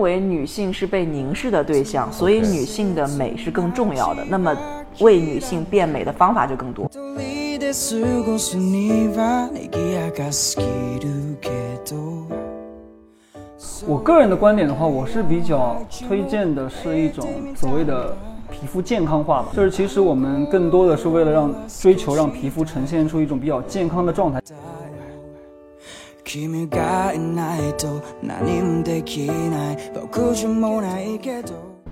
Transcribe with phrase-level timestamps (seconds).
[0.00, 4.24] 正因为女性是被凝视的对象，所以女性的美是更重要的。
[4.24, 4.56] 那么，
[5.00, 6.90] 为女性变美的方法就更多。
[13.86, 15.76] 我个人的观点的话，我是比较
[16.08, 18.16] 推荐的是一种所谓的
[18.50, 24.40] 皮肤健康化吧，就是其实我们更多的是为了让追求让皮肤呈现出一种比较健康的状态。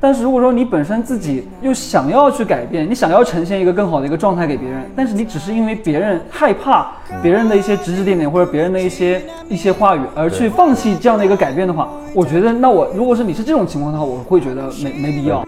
[0.00, 15.44] 但是如果说你本身自己又想要去改变，你想要呈现一个更好的一个状态给别人，但是你只是因为别人害怕别人的一些指指点点或者别人的一些一些话语而去放弃这样的一个改变的话，我觉得那我如果是你是这种情况的话，我会觉得没没必要。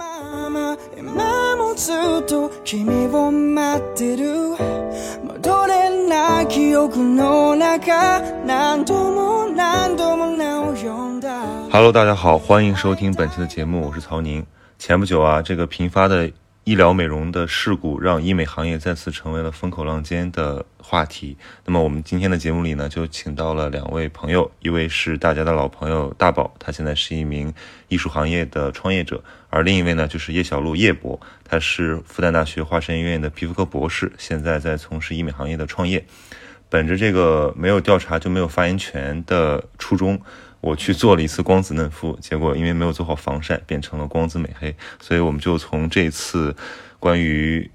[11.72, 14.44] Hello，大家好，欢迎收听本期的节目，我是曹宁。
[14.78, 16.30] 前不久啊，这个频发的
[16.64, 21.36] 医疗美容的事故，让医美行业再次成为了风口浪尖的话题。
[21.64, 27.52] 那么我们今天的节目里呢，就请到了两位朋友，一位是大家的老朋友大宝，他现在是一名
[27.88, 29.16] 艺术行业的创业者；
[29.48, 36.04] 而另一位呢，就是叶小璐叶博，他是复旦大学华山医院的皮肤科博士，现在在从事医美行业的创业。
[36.68, 40.20] 本着这个没有调查就没有发言权的初衷，
[40.60, 44.74] 我去做了一次光子嫩肤，结果因为没有做好防晒，变成了光子美黑。
[45.00, 46.54] 所以我们就从这次
[46.98, 47.70] 关于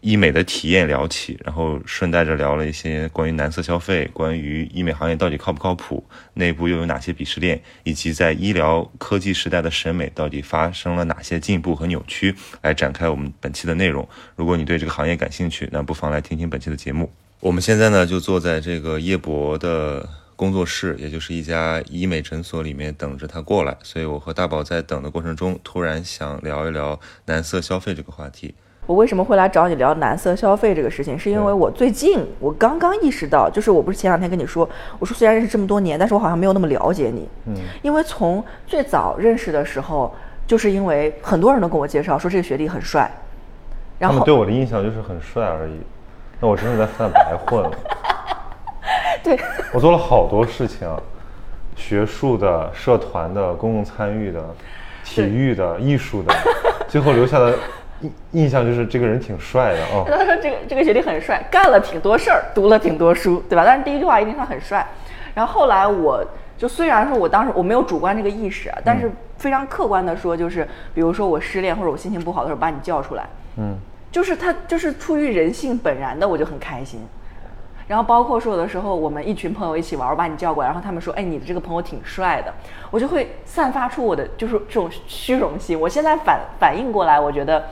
[0.00, 14.08] 医美的体验聊起，然后顺带着聊了一些关于男色消费，关于医美行业到底靠不靠谱，内部又有哪些鄙视链，以及在医疗科技时代的审美到底发生了哪些进步和扭曲，来展开我们本期的内容。
[14.34, 17.08] 如果你对这个行业感兴趣，那不妨来听听本期的节目。
[17.38, 23.76] 我们现在呢，就坐在这个叶博的工作室，也就是一家医美诊所里面等着他过来。
[23.82, 28.54] 所以我和大宝在等的过程中，突然想聊一聊男色消费这个话题。
[28.86, 31.16] 我为什么会来找你聊男色消费这个事情？
[31.16, 37.28] 是因为我最近我刚刚意识到，就是我不是前两天跟你说，我说虽然认识这么多年，但是我好像没有那么了解你。
[37.46, 37.54] 嗯。
[37.80, 40.12] 因为从最早认识的时候，
[40.48, 43.08] 就是因为很多人都跟我介绍说这个学弟很帅，
[44.00, 45.74] 然后他们对我的印象就是很帅而已。
[46.40, 47.70] 那我真的在犯白混了，
[49.22, 49.38] 对
[49.72, 50.88] 我做了好多事情，
[51.76, 54.42] 学术的、社团的、公共参与的、
[55.04, 56.34] 体育的、艺术的，
[56.88, 57.54] 最后留下的
[58.00, 60.04] 印印象就是这个人挺帅的哦。
[60.06, 63.62] 他说这个这个学弟很帅，干了挺多事儿，读了挺多书，对吧？
[63.64, 64.86] 但是第一句话一定他很帅。
[65.34, 66.24] 然后后来我
[66.58, 73.76] 就虽然说我当时我没有主观这个意识啊，但是非常客观的说，就是比如说我失恋或者我心情不好的时候，把你叫出来，嗯。
[74.10, 77.00] 就是他，就是出于人性本然的，我就很开心。
[77.88, 82.52] 然后包括说有的时候我们一群朋友一起玩，我把你叫过来，然后他们说：“哎，你的这个朋友挺帅的。”
[82.90, 85.78] 我就会散发出我的就是这种虚荣心。
[85.78, 87.64] 我现在反反应过来，我觉得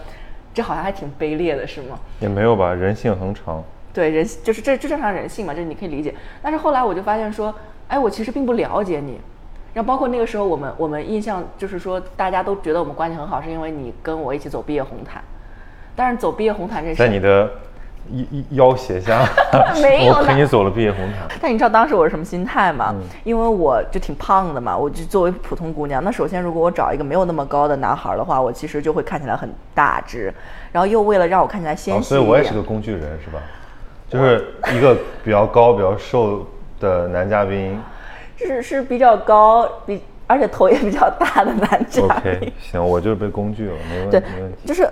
[0.52, 1.98] 这好像还挺卑劣的，是吗？
[2.20, 3.62] 也没有吧，人性恒长。
[3.92, 6.14] 对，人就是这这正常人性嘛，这你可以理解。
[6.42, 7.54] 但是后来我就发现说，
[7.88, 9.20] 哎，我其实并不了解你。
[9.72, 15.22] 然后包括那个时候我们我们印象就是说，大家都觉得我们关系很好，是因为你跟我一起走毕业红毯。
[15.94, 17.50] 但是走毕业红毯这事，在你的
[18.50, 19.24] 腰斜下，
[19.82, 21.28] 没有我陪你走了毕业红毯。
[21.40, 22.94] 但你知道当时我是什么心态吗？
[23.24, 30.32] 因为我就挺胖的嘛，我就作为普通姑娘，那首先如果我找一个没有那么高的男孩的话，我其实就会看起来很大只，
[30.72, 33.40] 然后又为了让我看起来纤细，所以我也是个工具人是吧？
[34.08, 36.46] 就是一个比较高、比较瘦
[36.80, 37.80] 的男嘉宾，
[38.36, 42.10] 是是比较高，比而且头也比较大的男嘉宾。
[42.10, 44.88] OK，行，我就是被工具了，没问题，没问题，就是。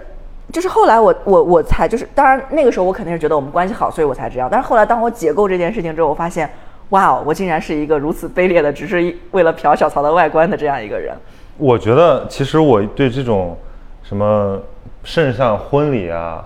[0.51, 4.49] 就是后来我我我才就是当然那个时候我肯定是觉得我们关系好，所以我才这样。
[4.51, 6.51] 但是后来当我解构这件事情之后，我发现，
[6.89, 11.15] 哇哦，我竟然是一个如此卑劣的，只是为了嫖小曹的外观的这样一个人。
[11.59, 13.57] 我觉得其实我对这种
[14.03, 14.59] 什么
[15.05, 16.43] 圣上婚礼啊，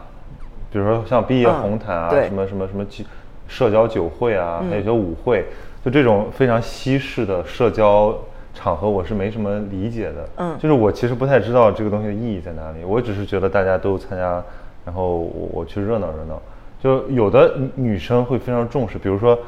[0.73, 3.05] 比如说像毕业红毯啊，什么什么什么酒
[3.47, 5.47] 社交酒会啊，还有些舞会，
[5.85, 8.12] 就这种非常西式的社交。
[8.54, 14.43] 场合我是没什么理解的，嗯，就是我其实不太知道这个东西的意义在哪里，我只是觉得大家都参加，
[14.84, 16.40] 然后我我去热闹热闹。
[16.81, 19.38] 就有的女生会非常重视，比如说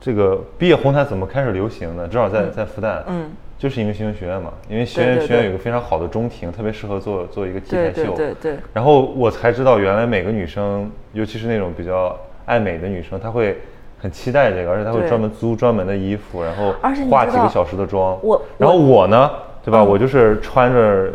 [0.00, 2.08] 这个毕业红毯怎么开始流行呢？
[2.08, 8.56] 至少在在复旦，嗯，就是因为新闻学院嘛，因为新闻学院有个非常好的中庭，特别适合做做一个 T 台秀，对对。
[8.72, 13.56] 然后我才知道，原来每个女生，尤其是那种比较爱美的女生，她会。
[14.02, 16.74] 很期待这个，而且他会专门租专门的衣服，然后
[17.08, 18.18] 化几个小时的妆。
[18.20, 19.30] 我，然后我呢，
[19.64, 19.80] 对吧？
[19.82, 21.12] 我就是穿着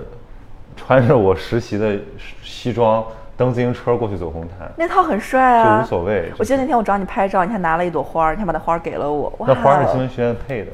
[0.78, 1.98] 穿着我实习的
[2.42, 3.04] 西装，
[3.36, 4.72] 蹬自行车过去走红毯。
[4.78, 6.31] 那套很帅啊，就无所谓。
[6.39, 9.34] 我记得那天我找你拍照，你还拿了一朵花，你还把那花给了我。
[9.45, 10.72] 那花是新闻学院配的。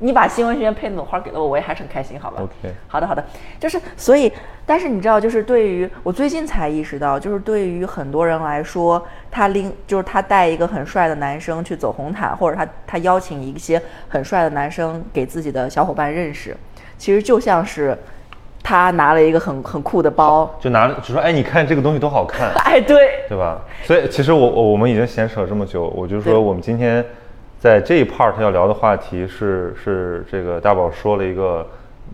[0.00, 3.24] 你把新闻学院配那种花给了我，我也还是很开心，好吧？OK 好的好的，
[3.58, 4.32] 就是所以，
[4.64, 9.00] 但是你知道，就是对于我最近才意识到，就是对于很多人来说，
[9.30, 16.56] 他拎就是他带一个很帅的男生去走红毯，或者他他邀请一些很帅的男生给自己的小伙伴认识，
[16.96, 17.96] 其实就像是
[18.62, 23.60] 他拿了一个很很酷的包，就拿就说，哎，你看这个东西多好看， 哎，对，对吧？
[23.84, 27.04] 所以其实我我我们已经闲扯了这么久，我就说我们今天
[27.60, 31.66] 在这一 part 要聊的话题是是这个大宝说了一个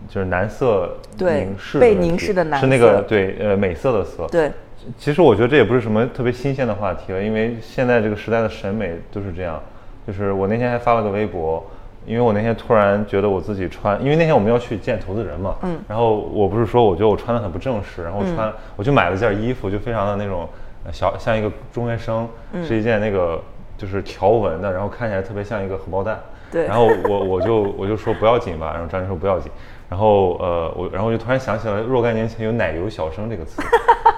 [0.09, 4.27] 就是男色对凝视被凝视的男是那个对呃美色的色。
[4.27, 4.51] 对，
[4.97, 9.57] 其实我觉得这也不是什么特别新鲜的话题了，因为现在这个时代的审美都是这样。
[10.05, 11.65] 就是我那天还发了个微博，
[12.05, 20.47] 因为我那天突然觉得我自己穿，因为那天我们要去见投资人嘛，嗯，然后我不是说我觉得我穿的很不正式，然后穿、我就买了件衣服，就非常的那种
[20.85, 22.63] 呃小像一个中学生，嗯。
[22.65, 23.41] 是一件那个
[23.77, 26.19] 就是条纹的，然后看起来特别像一个荷包蛋，
[26.51, 29.51] 对然后我我就我就说不要紧吧，然后张真说不要紧，
[29.87, 33.61] 然后呃我然后我就突然想起来若干年前有奶油小生这个词，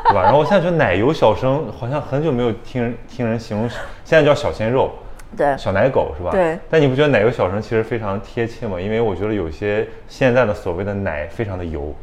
[0.06, 0.24] 对吧？
[0.24, 3.70] 然后我现在觉得奶油小生好像很久没有听人听人形容，
[4.04, 4.90] 现在叫小鲜肉。
[5.38, 6.32] 对小奶狗是吧？
[6.32, 8.82] 对但你不觉得奶油小生其实非常贴切吗？
[8.82, 11.94] 因为我觉得有些现在的所谓的奶非常的油，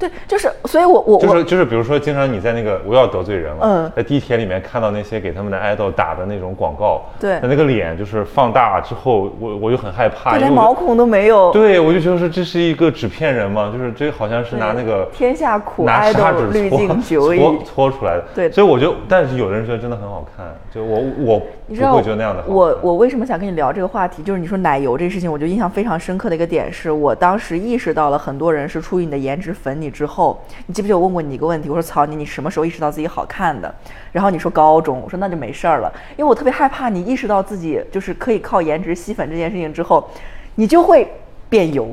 [0.00, 24.22] 对，就是，所以我我我就是就是比如说，经常你在那个我要得罪人了，嗯在地铁里面看到那些给他们的爱豆打的那种广告，对那那个脸就是放大之后，我我就很害怕，连毛孔都没有，对我就觉得是这是一个纸片人嘛，就是这好像是拿那个天下苦拿爱砂纸豆滤镜搓久搓搓出来的，对所以我就，但是有的人觉得真的很好看，就我我你知道不会觉得那样的好看我我为什么想跟你聊这个话题？
[24.22, 31.68] 就是你说奶油这个事情，我就印象非常深刻的一个点是，我当时意识到了很多人是出于你的颜值粉你之后，你记不记得我问过你一个问题？
[31.68, 33.74] 我说曹妮，你什么时候意识到自己好看的？
[34.12, 40.08] 然后你说高中，我说那就没事儿了，因为我特别害怕你意识到自己就是可以靠颜值吸粉这件事情之后，
[40.54, 41.06] 你就会
[41.48, 41.92] 变油。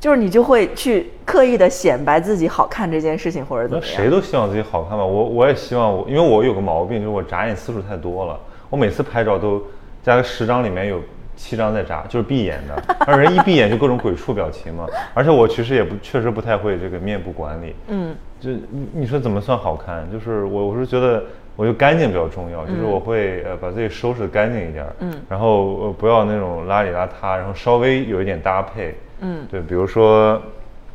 [0.00, 3.96] 就是你就会去刻意的显摆自己好看这件事情，或者怎那么样？
[3.96, 9.62] 谁都希望自己好看吧，我我也希望我，因为我有个毛病，就是我眨眼次数太多了，我每次拍照都
[10.02, 11.00] 加个十张里面有
[11.36, 20.10] 七张在眨，就是闭眼的， 而人一闭眼就各种鬼畜表情嘛，而且我其实也不确实不太会这个面部管理，嗯，就你你说怎么算好看？
[20.10, 21.22] 就是我我是觉得
[21.56, 30.40] 我就干净比较重要，就是我会呃把自己收拾的干净一点，嗯，然后呃不要那种邋里邋遢，然后稍微有一点搭配，嗯，对，比如说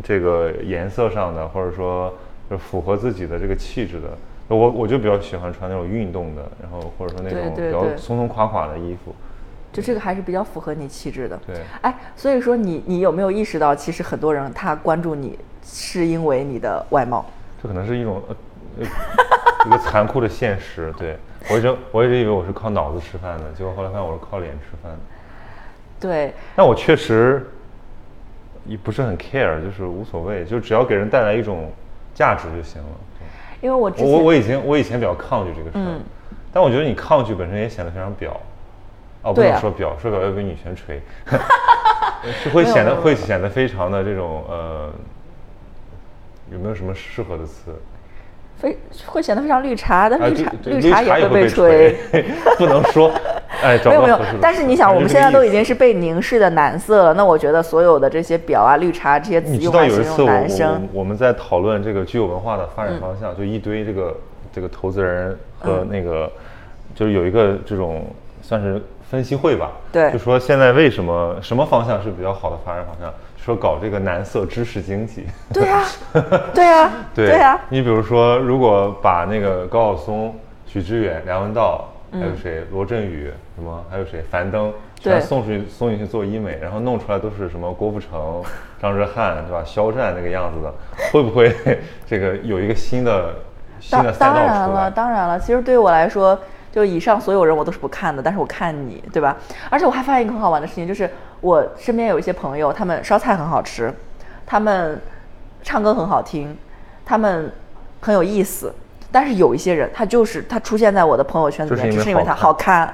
[0.03, 2.13] 这个颜色上的，或者说
[2.49, 4.07] 就符合自己的这个气质的。
[4.47, 9.13] 我我就比较喜欢穿那种运动的，然后或者说那种比较松松垮垮的衣服。
[9.71, 11.39] 就这个还是比较符合你气质的。
[11.45, 17.25] 对哎，所以说你你有没有意识到，其实很多人他关注你是因为你的外貌？
[17.61, 18.35] 这可能是一种呃
[18.79, 18.85] 呃
[19.67, 20.93] 一个残酷的现实。
[20.97, 21.17] 对
[21.49, 24.97] 我一直我一直以为我是靠脑子吃饭的，结果后来发现我是靠脸吃饭的。
[25.99, 27.45] 对，但我确实
[28.65, 31.71] 也不是很 care，就是无所谓，就只要给人带来一种
[32.13, 32.87] 价值就行了。
[33.61, 36.01] 因为我之前我我我以前我以前比较抗拒这个事儿，嗯
[36.51, 38.39] 但我觉得你抗拒本身也显得非常表。
[39.21, 41.01] 哦，不能说表，说表要被女权锤，
[42.41, 44.89] 是会显得会显得非常的这种呃，
[46.51, 47.75] 有没有什么适合的词？
[48.57, 51.95] 非会显得非常绿茶，但是，绿茶、绿茶也会被锤，
[52.59, 53.09] 不能说，
[53.61, 64.17] 哎，找没有没有但是你想，我们现在都已经是被凝视的男色了，那我觉得所有的这些表啊、绿茶这些词你知用来形容道有一次我我男生，我我们在讨论这个具有文化的发展方向，就一堆这个
[64.51, 66.29] 这个投资人和那个，
[66.93, 68.07] 就是有一个这种
[68.41, 70.11] 算是分析会吧，对。
[70.11, 75.83] 就说现在为什么什么方向是比较好的发展方向，说搞这个蓝色知识经济，对啊，
[76.53, 77.31] 对啊，对。
[77.41, 80.35] 啊，你比如说，如果把那个高晓松、
[80.67, 84.71] 许知远、梁文道，还有谁，罗振宇，什么，还有谁，樊登，
[85.21, 88.43] 送出去送进去做医美，然后弄出来都是什么郭富城、
[88.79, 89.63] 张哲瀚，对吧？
[89.65, 90.73] 肖战那个样子的，
[91.11, 91.55] 会不会
[92.05, 93.33] 这个有一个新的
[93.79, 95.39] 新的当赛道当然了，当然了。
[95.39, 96.37] 其实对于我来说，
[96.71, 99.37] 就以上所有人我都是不看的，但是我看你，对吧？
[99.69, 101.09] 而且我还发现一个很好玩的事情，就是
[101.41, 103.93] 我身边有一些朋友，他们烧菜很好吃，
[104.45, 105.01] 他们
[105.63, 106.55] 唱歌很好听，
[107.05, 107.51] 他们
[108.01, 108.73] 很有意思。
[109.11, 112.93] 但是有一些人，他就是他出现在我的朋友圈里面，就是因为只是因为他好好看。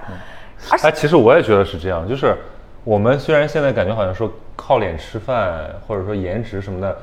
[0.72, 2.34] 而且哎，其实我也觉得是这样，就是
[2.86, 6.98] 我们虽然现在感觉好像说靠脸吃饭，或者说颜值什么的，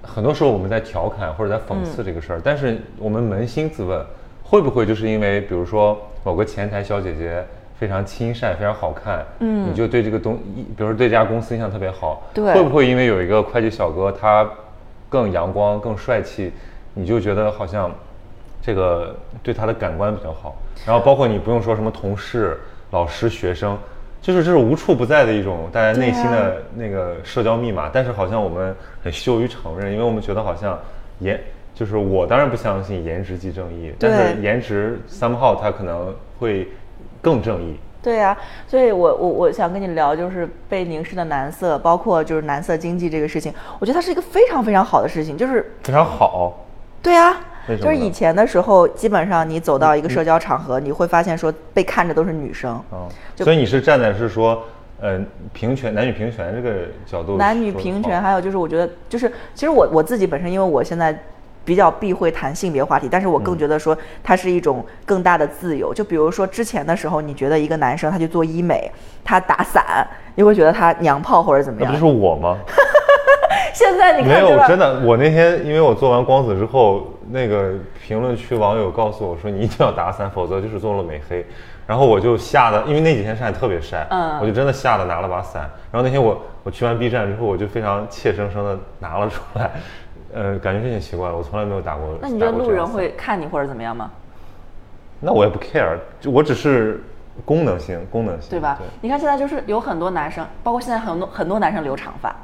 [0.00, 4.02] 很多时候我们在调侃或者在讽刺这个事儿，但是我们扪心自问，
[4.48, 7.44] 会不会就是因为比如说某个前台小姐姐
[7.78, 12.54] 非常亲善、非常好看，嗯，你就对这个东，一比如说对这家公司印象特别好，对。
[12.54, 14.48] 会不会因为有一个会计小哥他
[15.08, 16.52] 更阳光、更帅气，
[16.94, 17.90] 你就觉得好像
[18.62, 20.56] 这个对他的感官比较好。
[20.86, 22.56] 然后包括你不用说什么同事、
[22.92, 23.76] 老师、学生，
[24.22, 30.78] 就是这是无处不在的一种大家内心的那个社交密码，但是好像我们很羞于承认，因为我们觉得好像
[31.18, 31.38] 颜
[31.76, 36.66] 就是我当然不相信颜值即正义，但是颜值 somehow 它可能会
[37.20, 37.76] 更正义。
[38.02, 38.34] 对呀、
[38.66, 46.64] 所以我我我想跟你聊，就是被凝视的男色，包括就是男色经济这个事情，我觉得它是一个非常非常好的事情，就是非常好，
[47.02, 47.36] 对呀、
[47.68, 54.62] 就是以前的时候，基本上你走到一个社交场合，你会发现说被看着都是女生，嗯，就所以你是站在是说，
[55.00, 55.20] 呃，
[55.52, 61.12] 平权男女平权这个角度，男女平权，，还有就是我觉得就是其实我我自己本身，因为我现在。
[61.66, 65.92] 比较避讳谈性别话题，但是我嗯更觉得说它是一种更大的自由。
[65.92, 68.90] 就比如说之前的时候，你觉得一个男生他去做医美，
[69.24, 70.06] 他打伞，
[70.36, 72.10] 你会觉得他娘炮或者怎么样那不就？
[72.10, 72.56] 是我吗？
[73.74, 77.72] 现在你没有，看对吧真的，我那天因为我做完光子之后，那个
[78.06, 81.44] 评论区网友告诉我说，你一定要打伞， 否则就是做了美黑。
[81.86, 85.62] 然后我就吓得，因为那几天上海特别晒，嗯我就真的吓得拿了把伞。
[85.92, 89.70] 然后那天我我去完 B 站之后，我就非常怯生生的拿了出来，
[90.36, 92.18] 呃，感觉是挺奇怪的，我从来没有打过。
[92.20, 94.10] 那你觉得路人会看你或者怎么样吗？
[95.18, 97.02] 那我也不 care，就我只是
[97.42, 98.78] 功能性，功能性，对吧？
[99.00, 102.36] 你看现在就是有很多男生，包括现在很多很多男生留长发，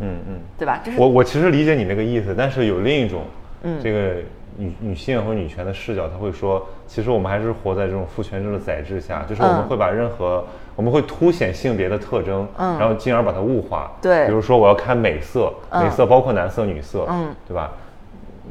[0.00, 0.38] 嗯嗯。
[0.58, 0.78] 对吧？
[0.84, 3.22] 就是我我其实理解你那个意思，但是有另一种，
[3.62, 4.16] 嗯这个
[4.58, 10.44] 女女性或者女权的视角，他会说，其实我们还是活在这种父权制的宰制下，就是我们嗯会把任何，
[10.76, 13.90] 我们会凸显性别的特征，嗯然后进而把它物化。
[14.00, 17.72] 对比如说我要看美色，嗯美色包括男色、女色，嗯，对吧？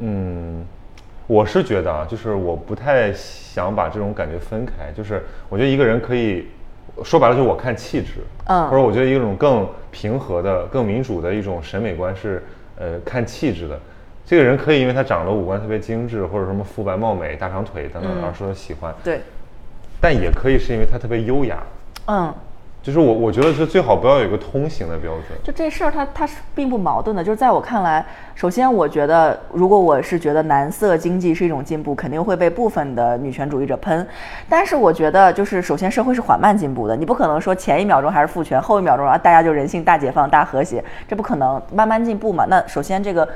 [0.00, 0.62] 嗯，
[1.26, 6.48] 我是觉得啊，就是我不太想把这种感觉分开，就是我觉得一个人可以。
[7.04, 12.42] 说白了，就是我看气质，嗯或者我觉得一种更平和的、更民主的一种审美观是，
[12.78, 13.78] 呃，看气质的。
[14.24, 19.20] 这个人可以因为他长得五官特别精致，或者什么肤白貌美、大长腿等等嗯而说他喜欢，对，
[20.00, 21.62] 但也可以是因为他特别优雅。
[22.06, 22.32] 嗯，
[22.82, 25.38] 就是我我觉得是最好不要有一个通行的标准。
[25.42, 27.24] 就这事儿它它是并不矛盾的。
[27.24, 34.06] 就是在我看来，首先我觉得，如果我是觉得男色经济是一种进步，肯定会被部分的女权主义者喷。
[34.48, 42.44] 但是我觉得，就是首先社会是缓慢进步的，你不可能说前一秒钟还是父权，后一秒钟啊大家就人性大解放、大和谐，这不可能，慢慢进步嘛。
[42.48, 43.28] 那首先这个。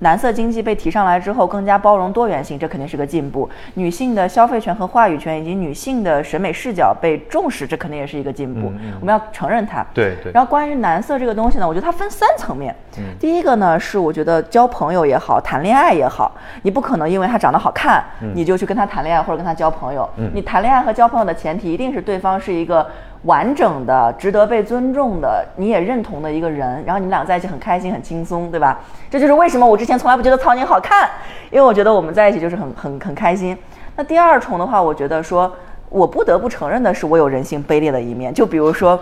[0.00, 3.48] 蓝色经济被提上来之后，更加包容多元性，这肯定是个进步。
[3.74, 8.68] 女性的消费权和话语权，以及女性的审美视角被重视，这肯定也是一个进步。
[8.68, 9.84] 嗯嗯我们要承认它。
[9.92, 12.74] 对对然后关于男色这个东西呢，我觉得它分三层面。
[12.98, 20.08] 嗯第一个呢是我觉得交朋友也好，谈恋爱也好，你不可能因为他长得好看，嗯你就去跟他谈恋爱或者跟他交朋友。
[20.32, 22.86] 你谈恋爱和交朋友的前提一定是对方是一个
[23.24, 28.78] 完整的、值得被尊重的、你也认同的一个人，然后你们俩在一起很开心、很轻松，对吧？
[29.10, 31.08] 这就是为什么我之前从来不觉得曹宁好看，
[31.50, 33.56] 因为我觉得我们在一起就是很很很开心。
[33.96, 35.52] 那第二重的话，我觉得说，
[35.88, 38.32] 我不得不承认的是，我有人性卑劣的一面。
[38.32, 38.98] 就比如说，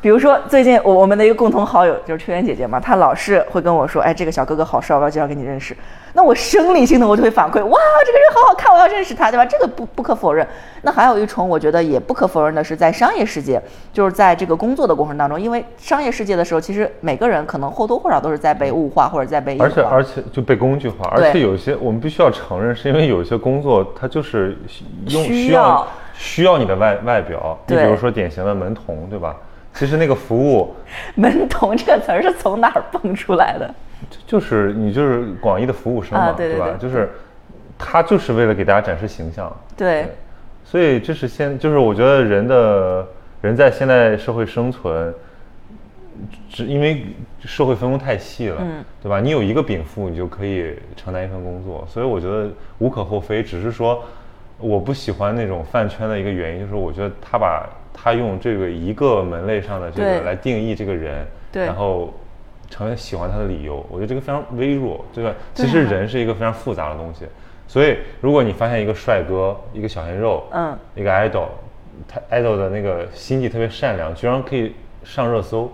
[0.00, 5.76] 比如说最近我我们的一个共同好友就是秋媛姐姐嘛，她老是会跟我说，哎，这个小哥哥好帅，我要介绍给你认识。
[6.12, 9.44] 那我生理性的我就会反馈，哇，这个人好好看，我要认识他，对吧？
[9.44, 10.46] 这个不不可否认。
[10.82, 13.60] 那还有一重，我觉得也不可否认的是，在商业世界，
[13.92, 19.58] 就是在这个工作的过程当中，因为商业世界的时候，其实每个人可能或多或少都是在被物化或者在被。
[19.58, 24.56] 而且 而且就被工具化，而且有些我们必须要承认，是因为有些工作它就是
[25.08, 29.34] 用需要需要你的外外表，你比如说典型的门童，对吧？
[29.78, 30.74] 其实那个服务
[31.14, 33.72] 门童这个词儿是从哪儿蹦出来的？
[34.10, 37.10] 就就是你就是广义的服务生嘛，啊对对对就是
[37.78, 40.06] 他就是为了给大家展示形象，对
[40.64, 43.06] 所以这是现就是我觉得人的
[43.40, 45.14] 人在现代社会生存，
[46.50, 47.06] 只因为
[47.40, 49.20] 社会分工太细了，嗯对吧？
[49.20, 53.42] 你有一个禀赋，你就可以承担一份工作，所以我觉得无可厚非。
[53.42, 54.02] 只是说，
[54.58, 57.64] 我不喜欢那种饭圈的一个原因，就是我觉得他把
[58.00, 61.66] 他用这个一个门类上的这个来定义这个人，对。
[61.66, 62.14] 然后
[62.70, 65.34] 成为喜欢他的理由，我觉得这个非常微弱，对吧？
[65.54, 67.24] 其实人是一个非常复杂的东西，
[67.66, 71.46] 所以如果你发现一个帅哥，一个小鲜肉，嗯，一个 idol，
[72.06, 75.72] 他 idol 的那个心地特别善良，居然可以上热搜，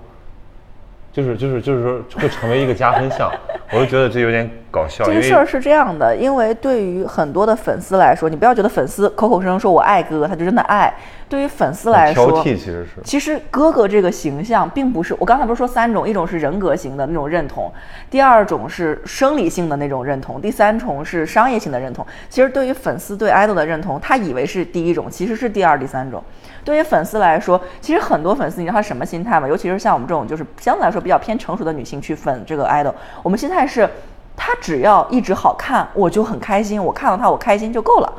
[1.12, 3.28] 就是就是就是说会成为一个加分项，
[3.74, 10.92] 我就觉得这有点搞笑，这个事儿是这样的，因为对于很多的粉丝来说，你不要觉得粉丝口口声声说我爱哥哥，他就真的爱。
[11.26, 13.00] 对于粉丝来说挑说，剔其实是。
[13.02, 17.72] 其实哥哥这个形象并不是我刚才不是说三种，一种是人格型的那种认同，
[18.10, 22.06] 第二种是生理性的那种认同，第三种是商业性的认同。
[22.28, 26.22] 其实对于粉丝对 idol 的认同，他以为是第一种，其实是第二、第三种。
[26.62, 29.48] 对于粉丝来说，其实很多粉丝你知道他什么心态吗？
[29.48, 33.88] 尤其是像我们这种就是相对来说比较偏成熟的女性去粉这个 idol，我们心态是，
[34.36, 38.12] 他只要一直好看，我就很开心，我看到他我开心就够了。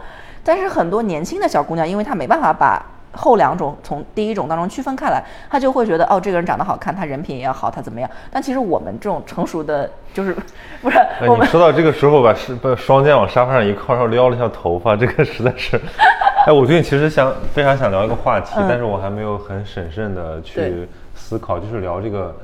[0.43, 2.79] 但是很多年轻的小姑娘，因为她没办法把
[3.13, 8.07] 后两种从第一种当中区分开来，她就会觉得哦，这个人长得好看，他人品也好，他怎么样？
[8.29, 10.35] 但其实我们这种成熟的，就是
[10.81, 15.81] 不是 哎，我们你说到这个时候，把是把双肩往沙发上一靠，然后撩了一下头发，这个实在是，
[16.45, 22.35] 哎，我最近其实想非常想聊一个话题，但是我还没有很审慎的去思考，就是聊这个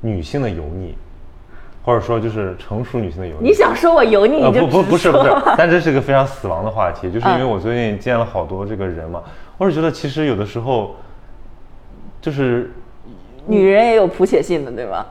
[0.00, 0.94] 女性的油腻，
[1.86, 3.48] 或者说就是成熟女性的油腻。
[3.48, 9.22] 你想说我油腻，呃你就不不不是不是， 但这是一个非常死亡的话题，就是因为嗯我最近见了好多这个人嘛，
[9.56, 10.96] 我是觉得其实有的时候，
[12.20, 12.72] 就是
[13.46, 15.06] 女人也有谱写性的，对吧？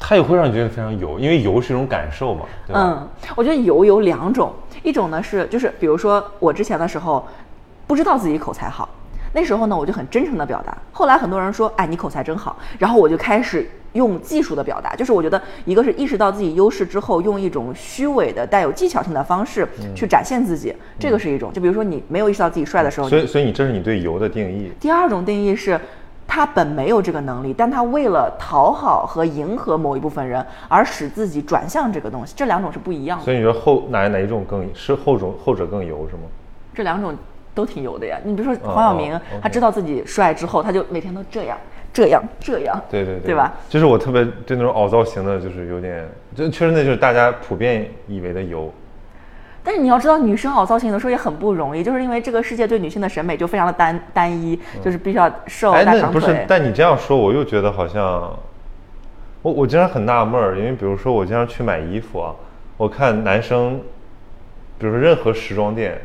[0.00, 2.80] 它也会让你觉得非常油，因为油是一种感受嘛，对吧？
[2.82, 7.24] 嗯，我觉得油有两种，一种呢是就是比如说我之前的时候
[7.86, 8.88] 不知道自己口才好，
[9.32, 24.70] 那时候呢我就很真诚的表达，后来很多人说哎你口才真好，然后我就开始用技术的表达，就是我觉得一个是意识到自己优势之后，用一种虚伪的带有技巧性的方式去展现自己，这个是一种，就比如说你没有意识到自己帅的时候，所以所以你这是你对油的定义。
[24.78, 25.80] 第二种定义是，
[26.26, 33.24] 他本没有这个能力，但他为了讨好和迎合某一部分人，而使自己转向这个东西，这两种是不一样的。
[33.24, 36.22] 所以你觉得后哪哪一种更是后种后者更油是吗？
[36.72, 37.16] 这两种
[37.60, 38.18] 都挺油的呀。
[38.24, 41.58] 你比如说哦黄晓明，哦他知道自己帅之后，他就每天都这样、
[41.92, 43.52] 这样、这样，对对对，对吧？？
[43.68, 48.72] 就是我特别对那种凹造型的，就是有点，就确实那就是大家普遍以为的油。
[49.62, 56.44] 但是你要知道，女生凹造型的时候也很不容易，就是因为这个世界对女性的审美就非常的单单一，就是必须要瘦、哎，大长那不是。？
[56.48, 58.34] 但你这样说，我又觉得好像，
[59.42, 62.34] 我我经常很纳闷儿，因为比如说我经常去买衣服啊，
[62.78, 63.78] 我看男生，
[64.78, 66.00] 比如说任何时装店、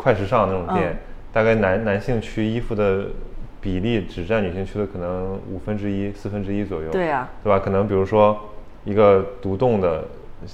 [0.00, 0.96] 快时尚那种店，嗯
[1.32, 3.04] 大概男男性区衣服的
[3.60, 6.90] 比例只占女性区的可能五分之一、四分之一左右。
[6.90, 7.58] 对呀对吧？
[7.58, 8.38] 可能比如说
[8.84, 10.04] 一个独栋的。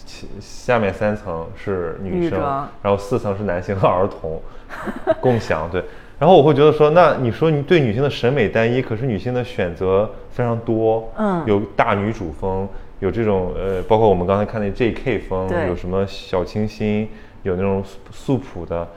[0.04, 2.42] 其下面三层是女生，女
[2.82, 4.42] 然后四层是男性和儿童
[5.22, 5.80] 共享，对。
[6.18, 12.68] 然后我会觉得说，那你说你对女性的审美单一，可是女性的选择非常多，嗯有大女主风，
[12.98, 15.20] 有这种呃，包括我们刚才看那 J.K.
[15.20, 17.08] 风，有什么小清新，
[17.44, 18.88] 有那种素素朴的，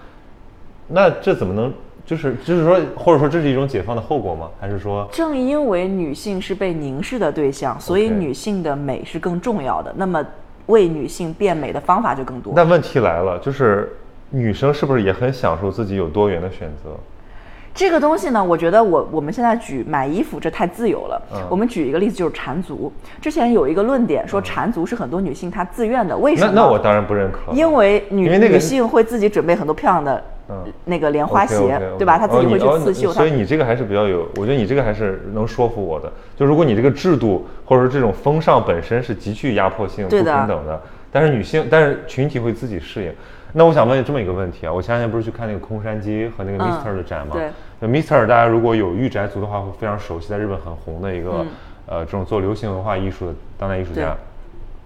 [0.89, 1.71] 那这怎么能
[2.05, 4.49] 就是就是说，或者说这是一种解放的后果吗？
[4.59, 9.93] 还是说，正因为女性是被凝视的对象，所以女性的美是更重要的。
[9.95, 10.25] 那么，
[10.65, 12.53] 为女性变美的方法就更多。
[12.55, 13.95] 那问题来了，就是
[14.31, 16.89] 女生是不是也很享受自己有多元的选择？
[17.71, 21.21] 这个东西呢，我觉得我我们现在举买衣服这太自由了。
[21.31, 22.91] 嗯我们举一个例子，就是缠足。
[23.21, 26.51] 之前有一个论点说缠足是很多女性她自愿的，为什么？
[26.53, 30.23] 那我当然不认可，因为女因为那个女性会自己准备很多漂亮的嗯
[30.85, 32.17] 那个莲花鞋对吧？
[32.17, 36.11] 他自己会去刺绣所以你这个还是比较有，我觉得你这个还是能说服我的。
[36.35, 40.81] 就如果你这个制度或者说这种风尚本身是极具压迫性、不平等的，
[41.11, 43.11] 但是女性，但是群体会自己适应。
[43.53, 47.33] 那我想问这么一个问题啊，我前两天不是去看那个空山鸡和那个嗯 Mister 的展吗？
[47.33, 51.47] 对那 Mister 大家如果有御宅族的话，会非常熟悉，在日本很红的一个、嗯
[51.87, 54.15] 呃这种做流行文化艺术的当代艺术家。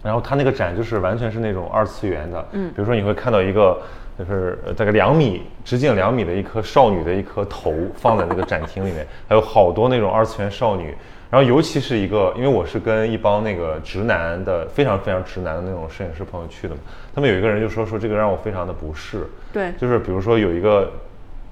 [0.02, 3.82] 然后他那个展就是完全是那种二次元的，嗯比如说你会看到一个
[4.17, 10.93] 就是呃大概两米直径两米的一颗少女的一颗头放在那个展厅里面， 还有好多那种二次元少女。
[11.32, 16.82] 然后尤其是一个，因为我是跟一帮那个直男的非常非常直男的那种摄影师朋友去的嘛，
[17.15, 19.71] 他们有一个人就说说这个让我非常的不适，对。
[19.80, 20.91] 就是比如说有一个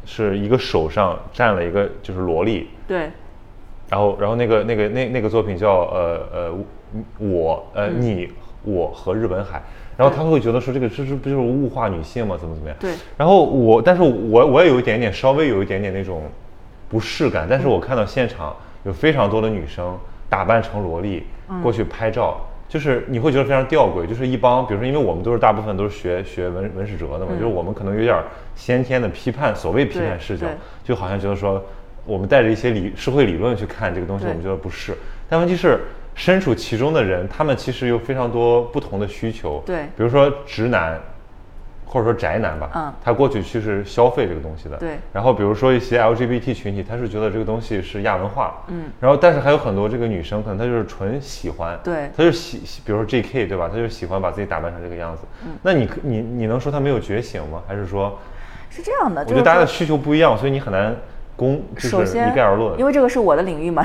[0.06, 3.10] 是一个手上站了一个就是萝莉，对。
[3.89, 6.54] 然后，然后那个那个那那个作品叫呃呃
[7.17, 8.00] 我呃、嗯。
[8.00, 8.32] 你
[8.63, 9.60] 我和日本海，
[10.02, 12.38] 然后他会觉得说这个这是不就是物化女性吗？
[12.40, 12.78] 怎么怎么样？
[12.80, 16.24] 对然后我，但是我我也有一点点稍微有一点点那种
[16.90, 19.98] 不适感，但是我看到现场有非常多的女生
[20.30, 22.42] 打扮成萝莉嗯过去拍照。
[22.68, 28.18] 就是你会觉得非常吊诡，就是一帮，比如说，因为我们都是大部分都是学学文文史哲的嘛，就是我们可能有点
[28.56, 30.48] 先天的批判，所谓批判视角，
[30.82, 31.62] 就好像觉得说，
[32.06, 34.96] 我们带着一些理社会理论去看这个东西，我们觉得不是。
[35.28, 35.82] 但问题是，
[36.22, 39.60] 身处其中的人，他们其实有非常多不同的需求。
[39.66, 41.02] 对比如说直男，
[41.84, 44.78] 或者说宅男吧，嗯他过去去是消费这个东西的。
[44.78, 48.62] 对然后比如说一些 LGBT 群体，他是觉得这个东西是亚文化。
[48.68, 48.84] 嗯。
[49.00, 51.76] 然后但是还有很多这个女生，可能她就是纯喜欢。
[51.84, 53.48] 对她就喜，喜比如说 J.K.
[53.48, 53.68] 对吧？
[53.68, 55.24] 她就喜欢把自己打扮成这个样子。
[55.44, 55.54] 嗯。
[55.64, 57.64] 那你可你你能说她没有觉醒吗？
[57.68, 58.20] 还是说？
[58.70, 60.96] 是这样的，我觉得大家的需求不一样，所以你很难
[61.36, 62.78] 公就是一概而论。
[62.78, 63.84] 因为这个是我的领域嘛。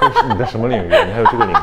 [0.00, 0.88] 这是你的什么领域？
[0.88, 1.58] 你还有这个领域？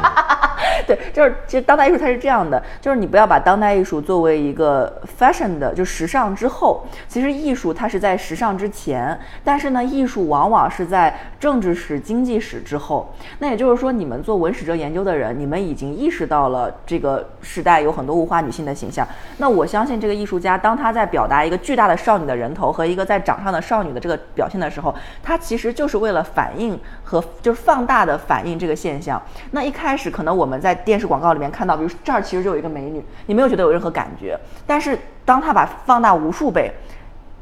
[0.87, 13.11] 对，就是其实当代艺术它是这样的，就是你不要把当代艺术作为一个 fashion 的，就时尚之后，其实艺术它是在时尚之前，但是呢，艺术往往是在政治史、经济史之后。
[13.39, 19.07] 那也就是说，你们做文史哲研究的人，你们已经意识到了这个时代有很多物化女性的形象。
[19.37, 24.93] 那我相信这个艺术家，当他在表达一个巨大的少女的人头和一个在掌上的少女的这个表现的时候，
[25.23, 29.21] 他其实就是为了反映和就是放大的反映这个现象。
[29.51, 34.37] 那一开始可能我们在电视广告里面看到，比如这儿其实就有一个美女，你没有觉得有任何感觉。
[34.67, 36.71] 但是当他把放大无数倍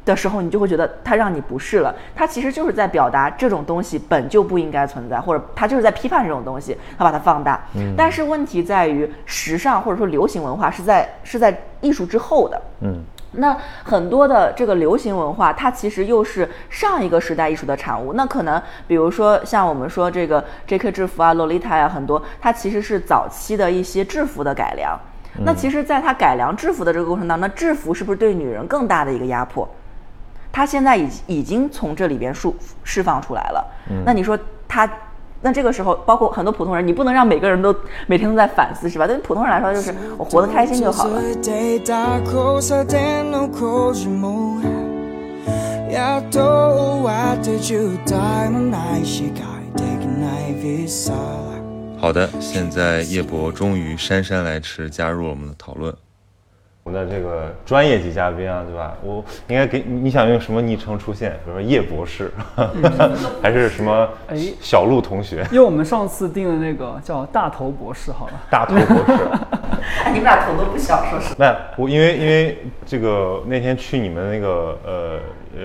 [0.06, 1.96] 的时候，你就会觉得他让你不适了。
[2.16, 7.60] 他其实就是在表达这种东西本就不应该存在，或者他就是在批判这种东西，他把它放大。
[7.96, 12.62] 但是问题在于，时尚或者说流行文化是在是在艺术之后的。
[12.82, 13.04] 嗯。
[13.34, 18.14] 那很多的这个流行文化，它其实又是上一个时代艺术的产物。
[18.14, 20.92] 那可能比如说像我们说这个 J.K.
[20.92, 25.00] 制服啊、洛丽塔呀，很多它其实是早期的一些制服的改良。
[25.46, 29.68] 那其实，在它改良制服的这个过程当中，那制服是不是对女人更大的一个压迫？
[30.52, 32.48] 它现在已已经从这里边释
[32.84, 33.66] 释放出来了。
[34.06, 34.88] 那你说它？
[35.44, 37.76] 那这个时候，包括很多普通人，你不能让每个人都
[38.08, 39.06] 每天都在反思，是吧？
[39.06, 41.22] 对于普通人来说，就是我活得开心就好了。
[52.00, 55.94] 好的，现在叶博终于姗姗来迟加入了我们的讨论。
[56.84, 58.94] 我的这个专业级嘉宾啊，对吧？
[59.02, 61.32] 我应该给你想用什么昵称出现？
[61.46, 62.30] 比如说叶博士，
[63.42, 64.10] 还是什么？
[64.28, 65.46] 哎，小鹿同学。
[65.50, 68.34] 因为我们上次定的那个叫大头博士，好了。
[68.50, 69.24] 大头博士。
[70.12, 71.34] 你们俩头都不小，说实。
[71.38, 75.20] 那我因为因为这个那天去你们那个呃
[75.58, 75.62] 呃，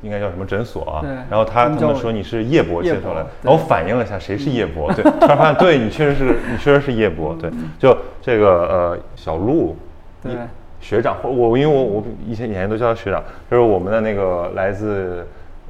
[0.00, 1.00] 应该叫什么诊所啊？
[1.02, 1.10] 对。
[1.28, 4.90] 然后他他们说你是叶博介绍来，然后我反应了一下，谁是叶博？
[4.94, 9.76] 对，突然发现对你确实是你确实是叶博，对，就这个呃小鹿。
[10.24, 10.32] 对，
[10.80, 15.26] 学长，或我因为我我以前以前都叫他学长，就是我们的那个来自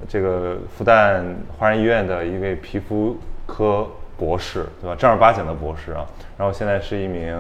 [0.09, 1.23] 这个复旦
[1.59, 3.87] 华人医院的一位皮肤科
[4.17, 4.97] 博士，对吧？
[4.97, 6.07] 正儿八经的博士啊。
[6.39, 7.37] 然后现在是一名，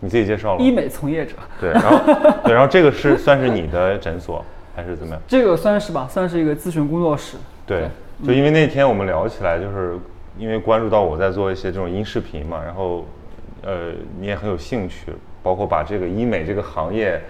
[0.00, 1.34] 你自己介绍了，医美从业者。
[1.60, 1.98] 对，然后
[2.44, 4.44] 对，然后这个是算是你的诊所
[4.76, 5.22] 还是怎么样？
[5.26, 7.36] 这个算是吧，算是一个咨询工作室。
[7.66, 7.88] 对，
[8.26, 9.96] 就因为那天我们聊起来，就是
[10.38, 13.06] 因为关注到我在做一些这种音视频嘛，然后
[13.62, 15.12] 呃你也很有兴趣。
[15.42, 17.20] 包括把这个医美这个行业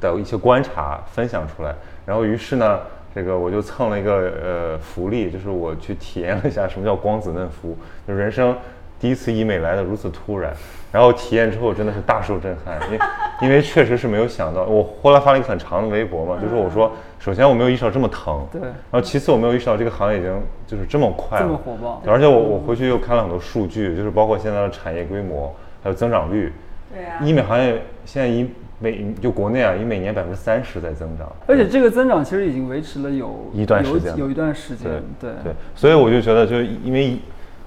[0.00, 1.74] 的一些观察分享出来，
[2.06, 2.80] 然后于是呢，
[3.14, 7.76] 这个我就蹭了一个呃福利，就是我去体验了一下什么叫光子嫩肤，
[8.08, 8.56] 就人生
[8.98, 10.52] 第一次医美来的如此突然，
[10.90, 12.98] 然后体验之后真的是大受震撼，因为
[13.42, 26.50] 因为确实是没有想到，我后来发了一个很长的微博嘛，就是我说，首先我没有意识到这么疼，对，然后其次我没有意识到这个行业已经就是这么快，这么火爆，而且我我回去又看了很多数据，就是包括现在的产业规模还有增长率。
[26.92, 28.48] 对啊，医美行业现在以
[28.78, 37.18] 每就国内啊，以每年百分之三十在增长，而且这个增长其实已经维持了有一段时间，有一段时间，对对，所以我就觉得，就因为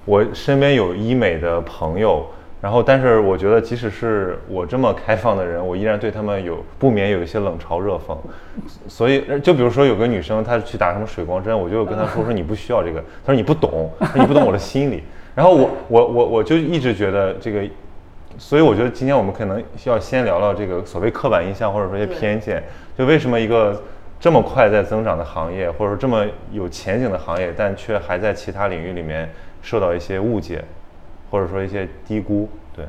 [0.05, 2.25] 我身边有医美的朋友，
[2.59, 8.17] 然后但是我觉得，即使是我这么开放的人，我依然对他们有不免有一些冷嘲热讽。
[8.88, 15.03] 所以就比如说有个女生她去打什么水光针，我就跟她说说你不需要这个，她说你不懂，你不懂我的心理。
[15.36, 17.63] 然后我我我我就一直觉得这个。
[18.37, 22.63] 所以我觉得今天我们可能需要先聊聊这个所谓刻板印象或者说一些偏见，
[22.97, 23.81] 就为什么一个
[24.19, 29.29] 这么快在增长的行业，或者说这么有前景的行业，但却还在其他领域里面
[29.61, 30.63] 受到一些误解，
[31.29, 32.49] 或者说一些低估。
[32.75, 32.85] 对，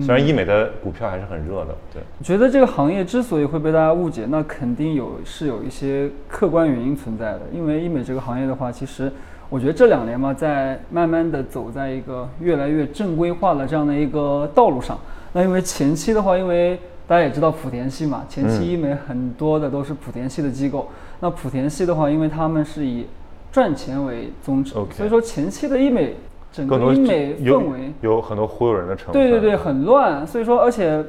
[0.00, 1.76] 虽然医美的股票还是很热的。
[1.92, 7.40] 对，觉得这个行业之所以会被大家误解，那肯定有是有一些客观原因存在的。
[7.52, 9.10] 因为医美这个行业的话，其实。
[9.52, 14.98] 我觉得这两年嘛，在慢慢的走在一个越来越正规化的这样的一个道路上。
[15.34, 20.88] 那因为前期的话，因为大家也知道莆田系嘛，前期医美很多的都是莆田系的机构。
[21.20, 23.06] 那莆田系的话，因为他们是以
[23.52, 26.16] 赚钱为宗旨，所以说前期的医美
[26.50, 29.22] 整个医美氛围有很多忽悠人的成分。
[29.22, 30.26] 对对对，很乱。
[30.26, 31.04] 所以说，而且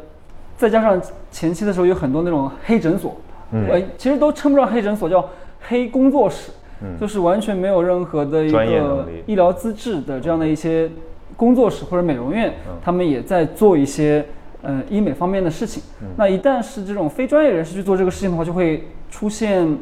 [0.58, 1.02] 再加上
[1.32, 3.16] 前期的时候有很多那种黑诊所，
[3.54, 5.26] 呃，其实都称不上黑诊所，叫
[5.62, 6.52] 黑工作室。
[7.00, 10.90] 就是完全没有任何的一个医疗资质的这样的一些
[11.36, 14.26] 工作室或者美容院，他们也在做一些
[14.62, 15.82] 呃医美方面的事情。
[16.16, 19.78] 那一旦是这种非专业人士去做这个事情的话，就会出现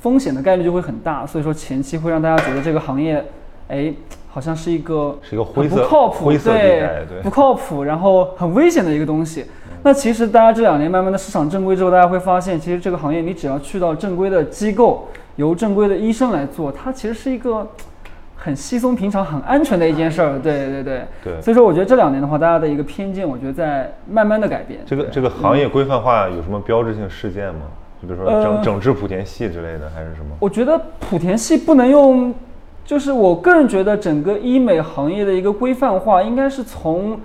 [0.00, 1.26] 风险的概率就会很大。
[1.26, 3.24] 所以说前期会让大家觉得这个行业，
[3.68, 3.92] 哎，
[4.28, 6.88] 好像是一个是一个灰色不靠谱，对
[7.22, 9.44] 不靠谱，然后很危险的一个东西。
[9.82, 15.08] 那其实大家这两年慢慢的市场正规之后，大家会发现，其实这个行业你只要去到正规的机构。
[15.36, 17.66] 由正规的医生来做，它其实是一个
[18.36, 20.38] 很稀松平常、很安全的一件事儿。
[20.38, 24.80] 对对对对所以说，我觉得这两年的话，大家的一个偏见，我觉得在慢慢的改变。
[24.86, 27.62] 这个这个行业规范化有什么标志性事件吗？
[28.02, 30.36] 就比如说整呃整治莆田系之类的，还是什么？
[30.38, 32.34] 我觉得莆田系不能用，
[32.84, 37.18] 就是我个人觉得整个医美行业的一个规范化，应该是从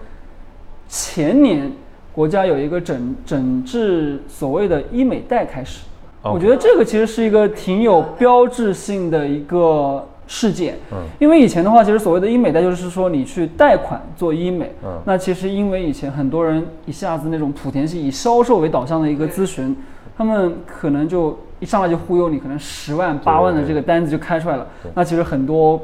[0.88, 1.70] 前年
[2.14, 5.86] 国家有一个整整治所谓的医美贷开始。
[6.24, 10.76] 我觉得这个其实是一个挺有标志性的一个事件。
[10.92, 14.72] 嗯因为以前的话，其实所谓的医美贷就是说你去贷款做医美。
[14.84, 19.76] 嗯那其实因为以前很多人一下子那种莆田系以销售为导向的一个咨询，
[20.18, 24.68] 他们可能就一上来就忽悠你，可能十万八万的这个单子就开出来了。
[24.94, 25.82] 那其实很多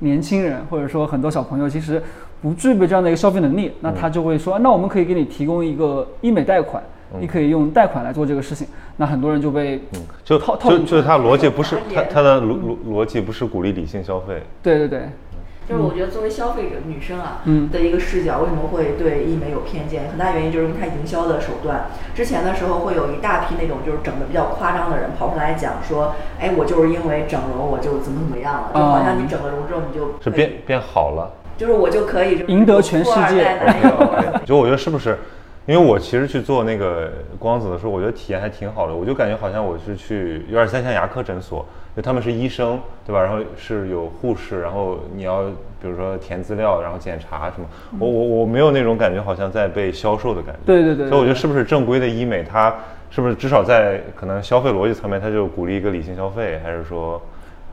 [0.00, 2.02] 年轻人或者说很多小朋友其实
[2.42, 6.82] 不具备这样的一个消费能力，那他就会说，那我们可以给你提供一个医美贷款，
[7.20, 8.66] 你可以用贷款来做这个事情。
[8.96, 9.80] 那很多人就被，
[10.24, 15.08] 就套套就就是它逻辑不是它打脸它的逻逻逻辑不是鼓励理性消费，对对对，
[15.68, 20.08] 就是我觉得作为消费者女生啊，嗯的一个视角，为什么会对医美有偏见？
[20.10, 21.86] 很大原因就是因为它营销的手段。
[22.14, 31.32] 之前的时候会有一大批那种就是整的比较夸张的人跑出来讲说，哎，我就是因为整容我就怎么怎么样了，就好像你整了容之后你就是变变好了。
[31.56, 35.18] 就是我就可以赢得全世界男友 就我觉得是不是？
[35.66, 38.94] 因为我其实去做那个光子的时候，我觉得体验还挺好的。
[38.94, 41.64] 我就感觉好像我是去有点像像牙科诊所，
[41.96, 43.22] 就他们是医生，对吧？
[43.22, 45.44] 然后是有护士，然后你要
[45.80, 47.66] 比如说填资料，然后检查什么。
[47.98, 50.60] 我我我没有那种感觉，好像在被销售的感觉。
[50.66, 52.74] 对对对所以我觉得是不是正规的医美，它
[53.10, 57.20] 是不是至少在可能消费逻辑层面，它就鼓励一个理性消费，还是说？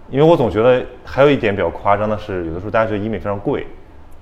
[0.10, 3.65] 因为我总觉得还有一点比较夸张的是，有的时候大家觉得医美非常贵，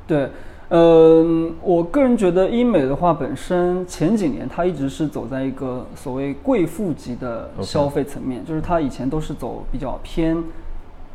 [0.06, 0.28] 对，
[0.72, 10.38] 嗯，我个人觉得医美的话，本身前几年它一直是走在一个所谓贵妇级的消费层面就是它以前都是走比较偏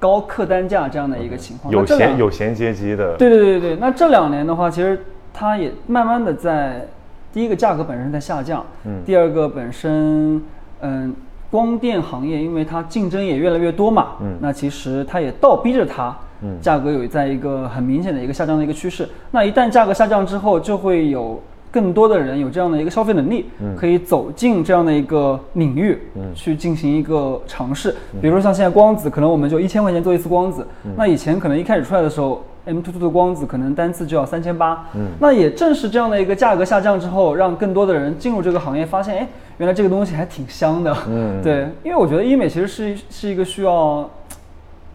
[0.00, 1.72] 高客单价这样的一个情况。
[1.72, 5.00] 有闲有闲阶级的，对对对对，那这两年的话，其实
[5.32, 6.88] 它也慢慢的在
[7.32, 9.02] 第一个价格本身在下降，嗯。
[9.06, 10.42] 第二个本身
[10.80, 11.14] 嗯
[11.48, 14.36] 光电行业因为它竞争也越来越多嘛，嗯。
[14.40, 16.60] 那其实它也倒逼着它，嗯。
[16.60, 19.08] 价格有在一个很明显的一个下降的一个趋势。
[19.30, 23.74] 那一旦价格下降之后，就会有更多的人有这样的一个消费能力，嗯。
[23.74, 26.32] 可以走进这样的一个领域，嗯。
[26.34, 27.94] 去进行一个尝试。
[28.20, 30.92] 比如说像现在光子，可能我们就一千块钱做一次光子，嗯。
[30.96, 35.08] 那以前可能一开始出来的时候，M two two 的光子可能单次就要三千八，嗯。
[35.18, 39.28] 那也正是这样的一个价格下降之后，让更多的人进入这个行业，发现哎，
[39.58, 41.42] 原来这个东西还挺香的，嗯。
[41.42, 44.08] 对，因为我觉得医美其实是是一个需要。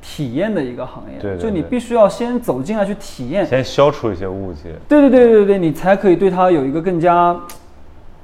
[0.02, 4.74] 体验的一个行业，对对对就你必须要先走进来去体验，先消除一些误解。
[4.88, 7.38] 对对对对对，你才可以对它有一个更加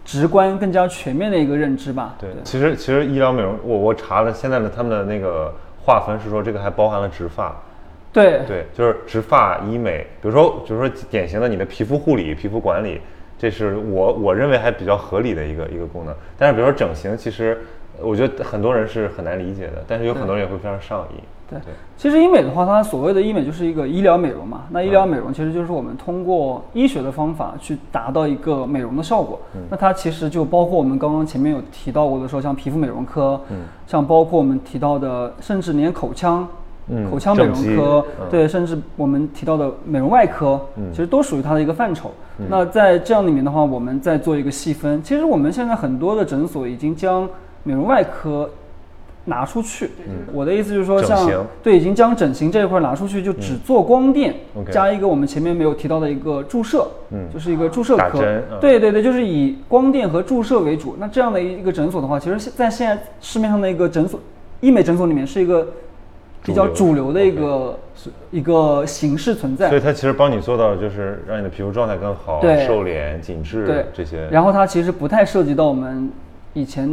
[0.05, 2.15] 直观、更加全面的一个认知吧。
[2.19, 7.55] 对，其实其实医疗美容，我我查了现在的他们的那个划分是说，这个还包含了植发，
[8.13, 13.01] 对对，就是植发医美，比如说比如说典型的你的皮肤护理、皮肤管理，
[13.37, 16.15] 这是我我认为还比较合理的一个一个功能。
[16.37, 17.61] 但是比如说整形，其实
[18.01, 21.21] 我觉得很多人是很难理解的，但是有很多人也会非常上瘾。
[21.47, 24.63] 对对，其实医美的话，它所谓的医美就是一个医疗美容嘛。
[24.71, 29.39] 那医疗美容其实就是我们通过医学的方法去达到一个美容的效果。
[29.53, 36.47] 嗯那它其实就包括我们刚刚前面有提到过的说，像皮肤美容科，嗯像包括我们提到的，甚至连口腔。
[36.87, 42.11] 嗯口腔美容科，嗯对，甚至我们提到的美容外科，嗯其实都属于它的一个范畴。
[42.47, 45.01] 那在这样里面的话，我们再做一个细分。
[45.01, 47.27] 其实我们现在很多的诊所已经将
[47.65, 48.49] 美容外科
[49.25, 49.89] 拿出去。
[50.31, 54.33] 我的意思就是说，像对，已经将整形这一块拿出去，就只做光电
[54.71, 58.19] 加一个我们前面没有提到的一个注射，嗯就是一个注射科。
[58.61, 60.95] 对对对，就是以光电和注射为主。
[60.99, 64.19] 那这样的一个诊所的话，其实现在现在市面上的一个诊所，
[64.61, 65.67] 医美诊所里面是一个
[66.43, 67.79] 比较主主流流的一个
[68.29, 69.81] 一个形式存在所以。
[69.81, 74.27] 它其实帮你做到的就是让你的皮肤状态更好，对瘦脸、紧致对这些。
[74.29, 76.11] 然后它其实不太涉及到我们
[76.53, 76.87] 以前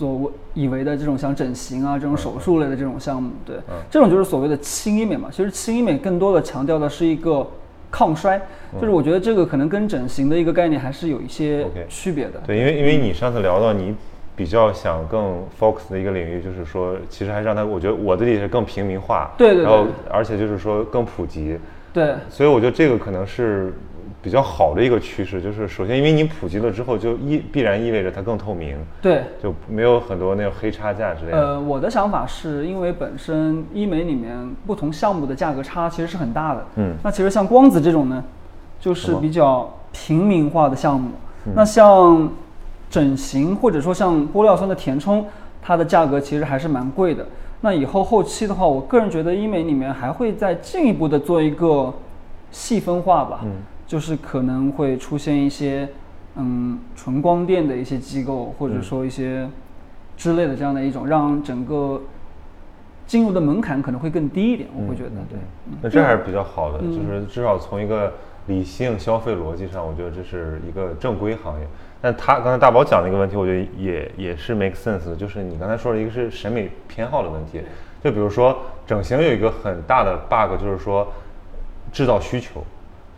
[0.00, 3.74] 所以为的这种像整形啊这种手术类的这种项目，对，嗯。
[3.90, 5.28] 这种就是所谓的轻医美嘛。
[5.30, 7.46] 其实轻医美更多的强调的是一个
[7.90, 8.40] 抗衰，
[8.80, 12.40] 就是我觉得这个可能跟整形的一个概念还是有一些区别的。
[12.46, 13.94] 对，因为因为你上次聊到你
[14.34, 19.64] 比较想更 focus 的一个领域，就是说，其实还是让它，我觉得我的理解是更平民化，对对对。
[19.64, 21.58] 然后而且就是说更普及，
[21.92, 22.14] 对。
[22.30, 23.74] 所以我觉得这个可能是
[24.22, 29.22] 比较好的一个趋势，就是首先因为你普及了之后，就意必然意味着它更透明，对。
[29.42, 31.38] 就没有很多那种黑差价之类的。
[31.38, 36.66] 呃，我的想法是因为本身医美里面不同项目的价格差其实是很大的。
[36.76, 38.22] 嗯那其实像光子这种呢，
[38.78, 41.10] 就是比较平民化的项目。
[41.54, 42.30] 那像
[42.90, 45.24] 整形或者说像玻尿酸的填充，
[45.62, 47.24] 它的价格其实还是蛮贵的。
[47.62, 51.92] 那以后后期的话，我个人觉得医美里面还会再进一步的做一个
[52.50, 53.50] 细分化吧，嗯
[53.90, 55.88] 就是可能会出现一些
[56.36, 59.50] 嗯纯光电的一些机构，或者说一些
[60.16, 62.00] 之类的这样的一种，让整个
[63.04, 65.36] 进入的门槛可能会更低一点，我会觉得对。
[65.82, 68.12] 那这还是比较好的，就是至少从一个
[68.46, 71.66] 理性消费逻辑上，我觉得这是一个正规行业。
[72.00, 77.60] 但他刚才大宝讲的一个问题，我觉得也也是 make sense 的，就是你刚才说的一个是审美偏好的问题。
[78.04, 81.12] 就比如说整形有一个很大的 bug，就是说
[81.90, 82.64] 制造需求。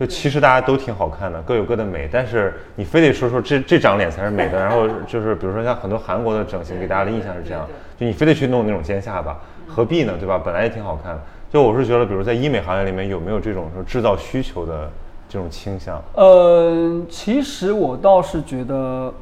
[0.03, 7.65] 就其实大家都挺好看的，各有各的美，但是你非得说说这这张脸才是美的，然后就是比如说像很多韩国的整形给大家的印象是这样，
[7.97, 10.15] 就你非得去弄那种尖下巴，何必呢？
[10.19, 10.37] 对吧？
[10.43, 11.21] 本来也挺好看的。
[11.49, 14.91] 就我是觉得，比如在医美行业里面有没有这种说制造需求的
[15.29, 16.03] 这种倾向？
[16.15, 19.13] 呃，其实我倒是觉得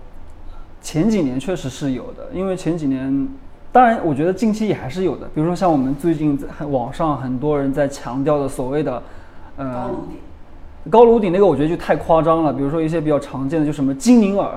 [0.81, 3.29] 前几年确实是有的，因为前几年，
[3.71, 5.27] 当然我觉得近期也还是有的。
[5.35, 9.03] 比如说像我们最近在网上很多人在强调的所谓的，
[9.57, 9.91] 呃，
[10.89, 11.31] 高颅顶。
[11.31, 12.51] 那个我觉得就太夸张了。
[12.51, 14.49] 比如说一些比较常见的，就什么精灵耳。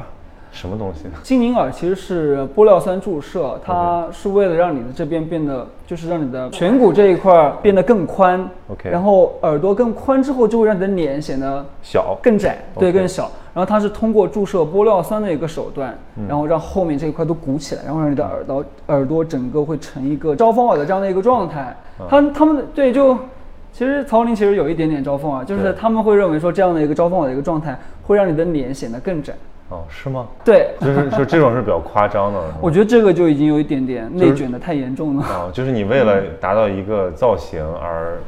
[0.53, 1.07] 什么东西？
[1.25, 8.49] 精灵耳其实是玻尿酸注射，它是为了让你的这边变得，就是让你的颧骨这一块儿变得更宽。
[8.69, 13.29] OK 然后耳朵更宽之后，就会让你的脸显得小更窄，对，更小。
[13.53, 21.77] 然后它是通过注射玻尿酸的一个手段，嗯然后让后面这一块都鼓起来，然后让你的耳朵耳朵整个会成一个招风耳的这样的一个状态。
[21.99, 23.19] 嗯他他们对就。
[23.77, 29.35] 其实曹林其实有一点点招风啊，就是他们会认为说这样的一个招风耳的一个状态会让你的脸显得更窄。
[29.71, 30.27] 哦，是吗？
[30.45, 32.39] 对， 就是就这种是比较夸张的。
[32.61, 35.25] 我觉得这个就已经有一点点内卷的太严重了。
[35.31, 38.19] 哦，就是你为了达到一个造型而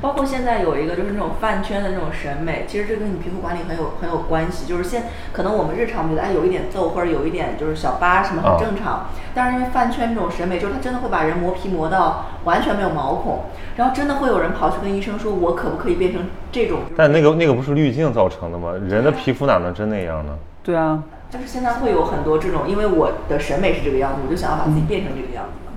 [0.00, 4.66] 包括现在有一个就是那种饭圈的那种审美，其实这跟你皮肤管理很有很有关系。
[4.66, 13.40] 就是现可能我们日常觉得哎有一点皱或者有一点就是小疤什么啊很正常，但是因为饭圈这种审美，就是它真的会把人磨皮磨到完全没有毛孔，
[13.76, 16.78] 然后真的会有人跑去跟医生说，我可不可以变成这种？
[16.96, 18.72] 但那个那个不是滤镜造成的吗？
[18.88, 20.32] 人的皮肤哪能真那样呢？
[20.68, 25.72] 对啊，就是现在会有很多这种，因为我的审美是这个样子，我就想要把自己变成这个样子嘛。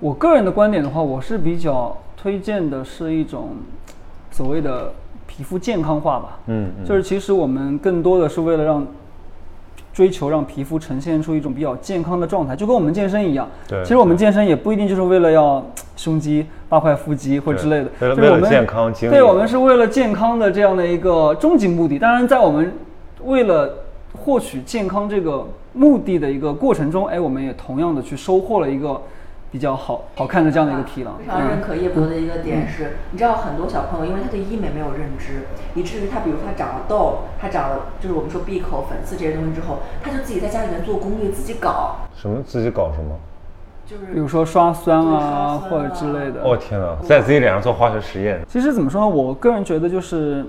[0.00, 3.50] 我个人的观点的话，我是比较推荐的是一种
[4.30, 4.90] 所谓的
[5.26, 6.38] 皮肤健康化吧。
[6.46, 8.86] 嗯嗯就是其实我们更多的是为了让
[9.92, 13.46] 追求让皮肤呈现出一种比较健康的状态，就跟我们健身一样。
[13.68, 15.62] 对其实我们健身也不一定就是为了要
[15.96, 21.98] 胸肌、八块腹肌或之类的，对为了就是我们为了健康对，我们是为了健康的这样的一个终极目的。
[21.98, 22.72] 当然，在我们
[23.24, 23.70] 为了
[24.24, 29.02] 获取健康这个目的的一个过程中，哎，我们也同样的去收获了一个
[29.52, 31.14] 比较好好看的这样的一个提囊。
[31.18, 43.14] 非常认可叶博的一个点是，你知道很多小朋友因为他对医美没有认知，以至于他比如他长了痘，他长了就是我们说闭口、粉刺这些东西之后，他就自己在家里面做攻略，自己搞，什么自己搞什么？
[43.86, 46.42] 就是比如说刷酸啊，或者之类的。
[46.42, 49.06] 哦天哪，在自己脸上做化学实验，其实怎么说呢？
[49.06, 50.42] 我个人觉得就是，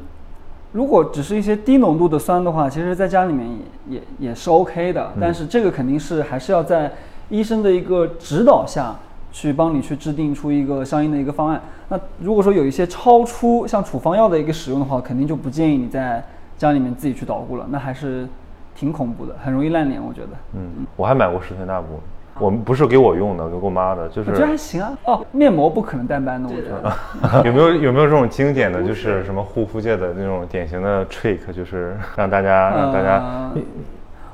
[0.75, 3.47] 如果只是一些低浓度的酸的话，其实在家里面
[3.87, 5.09] 也也也是 OK 的。
[5.21, 6.91] 但是这个肯定是还是要在
[7.29, 8.93] 医生的一个指导下
[9.31, 11.61] 去帮你去制定出一个相应的一个方案。
[11.87, 16.21] 那如果说有一些超出像处方药的一个使用的话，肯定就不建议你在
[16.57, 18.27] 家里面自己去捣鼓了，那还是
[18.75, 20.29] 挺恐怖的，很容易烂脸，我觉得。
[20.55, 22.01] 嗯，我还买过十全大补，
[22.39, 24.97] 我们不是给我用的，给我妈的，就是我觉得还行啊。
[25.05, 27.43] 哦，面膜不可能淡斑的，我觉得。
[27.47, 33.17] 有没有有没有这种经典的，就是什么护肤界的那种典型的 trick，就是让大家让大家
[33.55, 33.61] 呃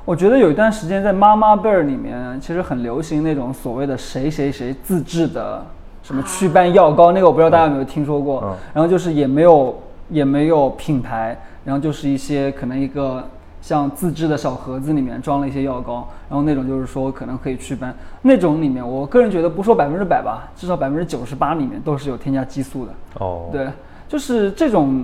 [0.04, 5.64] 我觉得有一段时间在妈妈辈儿里面，其实很流行那种所谓的谁谁谁自制的
[6.02, 8.42] 什么祛斑药膏，那个我不知道大家有没有听说过。
[8.46, 13.24] 嗯然后就是也没有也没有品牌，然后就是一些可能一个
[13.62, 22.91] 像自制的小盒子里面装了一些药膏，然后那种就是说可能可以祛斑，那种里面我个人觉得不说百分之百吧，至少百分之九十八里面都是有添加激素的。
[23.19, 23.67] 哦，，对，
[24.08, 25.04] 就是这种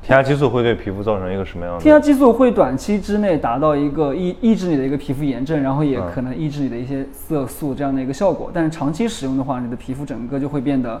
[0.00, 1.80] 添加激素会对皮肤造成一个什么样的？
[1.80, 8.50] 添加激素会短期之内达到一个抑抑制你的一个皮肤炎症，然后也嗯可能抑制你的一些色素这样的一个效果。
[8.52, 11.00] 但是长期使用的话，你的皮肤整个就会变得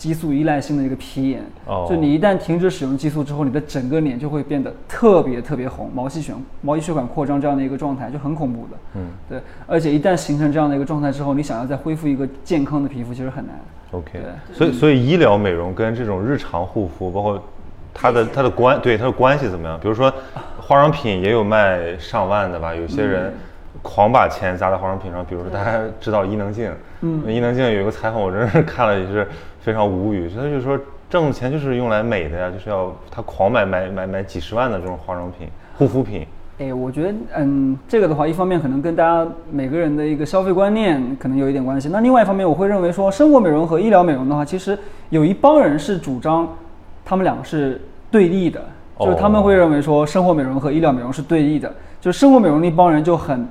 [0.00, 1.42] 激素依赖性的一个皮炎。
[1.66, 6.32] 哦就你一旦停止使用激素之后，你的整个脸就会变得特别特别红，毛细血
[6.62, 8.78] 毛细血管扩张这样的一个状态就很恐怖的。
[8.94, 13.54] 嗯对，而且一旦形成这样的一个状态之后，你想要再恢复一个健康的皮肤，其实很难。
[13.90, 17.42] ，OK，对所以所以医疗美容跟这种日常护肤，包括
[17.92, 19.78] 它的它的关对它的关系怎么样？
[19.78, 20.10] 比如说
[20.58, 23.34] 化妆品也有卖上万的吧，有些人
[23.82, 29.26] 狂把钱砸在化妆品上，比如说大家知道伊能静，嗯，伊能静有一个采访，我真是看了也是
[29.60, 36.26] 非常无语，他就说挣的钱就是用来美的呀，就是要他狂买买买买几十万的这种化妆品、护肤品。
[36.58, 41.88] 哎，我觉得，嗯，这个的话，一方面可能跟大家每个人的一个消费观念可能有一点关系。
[41.88, 46.46] 那另外一方面，我会认为说，生活美容和医疗美容的话，其实有一帮人是主张
[47.02, 48.62] 他们两个是对立的，
[48.98, 51.72] 就是他们会认为说，生活美容和医疗美容是对立的。
[51.98, 53.46] 就是生活美容那帮人就很，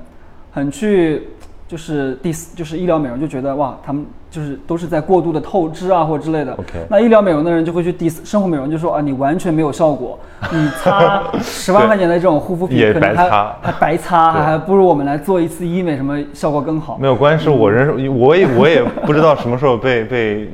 [0.50, 1.28] 很去。
[1.70, 6.52] 就是第四，就是医疗美容就觉得哇，他们就是都是在过度的透支啊，或之类的。
[6.54, 10.18] OK，那医疗美容的人就会去第四，生活美容就说啊，你完全没有效果，
[10.50, 13.30] 你擦 十万块钱的这种护肤品，可能还
[13.62, 16.98] 还白擦， 还不如我们来做一次医美，什么效果更好？
[16.98, 17.88] 没有关系，是我认，
[18.18, 20.50] 我也我也不知道什么时候被被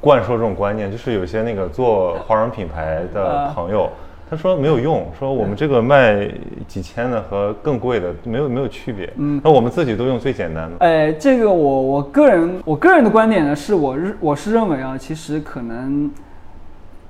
[0.00, 3.88] 灌输这种观念，就是有些那个做化妆品牌的朋友。
[4.28, 6.28] 他说没有用，说我们这个卖
[6.66, 9.08] 几千的和更贵的没有没有区别。
[9.18, 10.76] 嗯，那我们自己都用最简单的。
[10.80, 16.10] 哎，这个我我个人我个人的观点呢，是我日我是认为啊，其实可能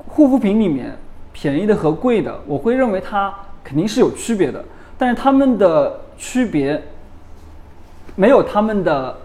[0.06, 0.94] 护肤品里面
[1.32, 3.32] 便宜的和贵的，我会认为它
[3.64, 4.62] 肯定是有区别的，
[4.98, 6.82] 但是它们的区别
[8.14, 9.16] 没有它们的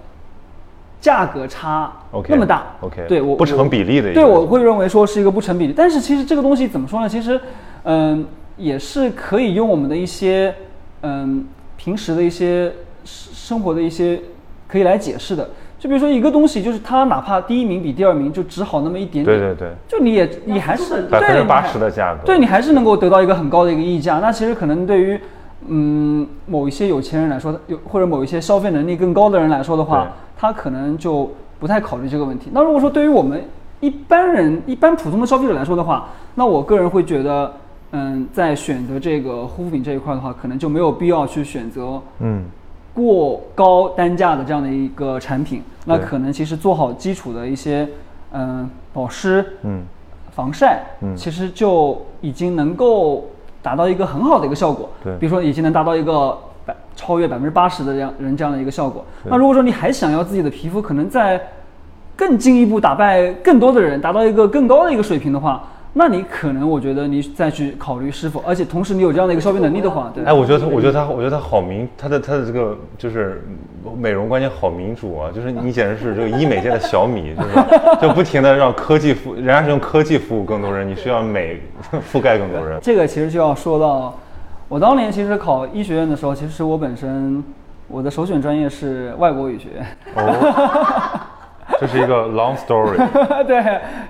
[1.01, 1.91] 价格差
[2.29, 2.67] 那么大。
[2.79, 4.13] OK，对我不成比例的。
[4.13, 5.73] 对，我会认为说是一个不成比例。
[5.75, 7.09] 但是其实这个东西怎么说呢？
[7.09, 7.37] 其实。
[7.83, 8.25] 嗯，
[8.57, 10.53] 也是可以用我们的一些
[11.01, 11.45] 嗯
[11.77, 12.71] 平时的一些
[13.03, 14.19] 生活的一些
[14.67, 15.49] 可以来解释的。
[15.79, 24.19] 就比如说一个东西，就是它哪怕第一名比第二名就只好那么一点点，对对对，就你也你还是百分之八十的价格，对你还是能够得到一个很高的一个溢价。
[24.19, 25.19] 那其实可能对于
[25.67, 32.51] 嗯某一些有钱人来说，有或者某一些消费能力更高的人来说的话，他可能就不太考虑这个问题。
[32.53, 33.43] 那如果说对于我们
[33.79, 37.51] 一般人、一般普通的消费者来说的话，那我个人会觉得。
[37.93, 42.45] 嗯，在选择这个护肤品这一块的话，可能就没有必要去选择嗯
[42.93, 45.61] 过高单价的这样的一个产品。
[45.83, 47.87] 那可能其实做好基础的一些
[48.31, 49.81] 嗯保湿嗯
[50.31, 53.25] 防晒嗯，其实就已经能够
[53.61, 54.89] 达到一个很好的一个效果。
[55.03, 59.03] 对，比如说已经能达到一个百超越百分之八十的这样人这样的一个效果。
[59.25, 61.41] 那如果说你还想要自己的皮肤可能在
[62.15, 65.61] 更进一步打败更多的人，达到一个更高的一个水平的话。
[65.93, 70.23] 那你可能，我觉得你再去考虑是否，而且同时你有这样的一个消费能力的话，对。
[70.23, 73.43] 哎，我觉得他，我觉得他，我觉得他好民，他的他的这个就是
[73.97, 77.49] 美容观念好民主啊，就是你简直是这个医美界的小米，就是
[78.01, 81.59] 就不停的让科技服，人家是用科技服务更多人，你需要美
[82.09, 82.79] 覆盖更多人。
[82.81, 84.17] 这个其实就要说到，
[84.69, 87.43] 我当年其实考医学院的时候，其实我本身
[87.89, 89.67] 我的首选专业是外国语学。
[91.79, 92.95] 这是一个 long story，
[93.45, 93.61] 对，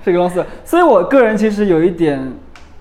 [0.04, 0.46] 是一个 long story。
[0.66, 2.32] 所以我个人其实有一点，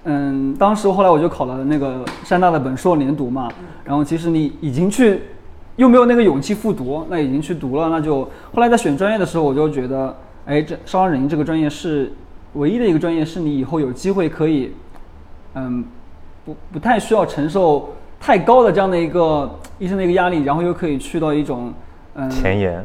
[0.04, 3.48] 嗯，当时后来我就考了那个山大的本硕连读嘛，
[3.84, 5.22] 然后其实你已经去，
[5.76, 8.24] 又没有那个勇气复读，那已经去读了，那就
[8.54, 10.16] 后来在选专业的时候，我就觉得，
[10.46, 12.12] 哎，这烧伤整形这个专业是
[12.54, 14.72] 唯一的一个专业，是你以后有机会可以，
[15.54, 15.84] 嗯，
[16.44, 21.72] 不不太需要承受太高的这样的一个医生的一个压力，然后又可以去到一种，
[22.14, 22.84] 嗯，前沿。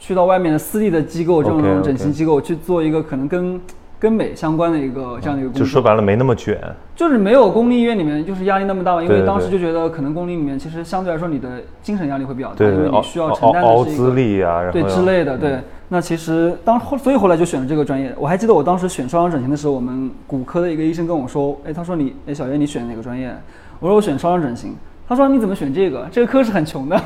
[0.00, 3.60] 去到外面的私立的机构，这种整形机构去做一个可能跟
[3.98, 6.58] 跟美相关的一个这样的一个工作，就说白了没那么卷，
[6.96, 15.58] 就是没有公立医院里面就是压力那么大，因为当时就觉得可能公立里面其实相对来说你的精神压力会比较大，因为你需要承担的是一个对之类的，对。
[15.92, 18.14] 那其实当后所以后来就选了这个专业。
[18.18, 23.36] 我还记得我当时选双商整形的时候，我们骨科的一个医生跟我说，哎，他说你，哎，小叶你选哪个专业？
[23.80, 24.74] 我说我选双商整形。
[25.10, 26.06] 他说你怎么选这个？
[26.12, 26.96] 这个科是很穷的。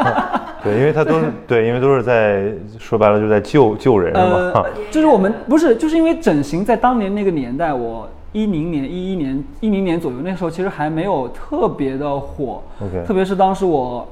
[0.64, 4.64] 对，因为他都是对，因为都是在说白了就是在救救人嘛。
[4.90, 12.62] 就是我们不是，就是因为整形在当年那个年代，我一零年、一一年、一零年左右，那时候其实还没有特别的火。
[12.80, 13.04] OK。
[13.06, 14.08] 特别是当时我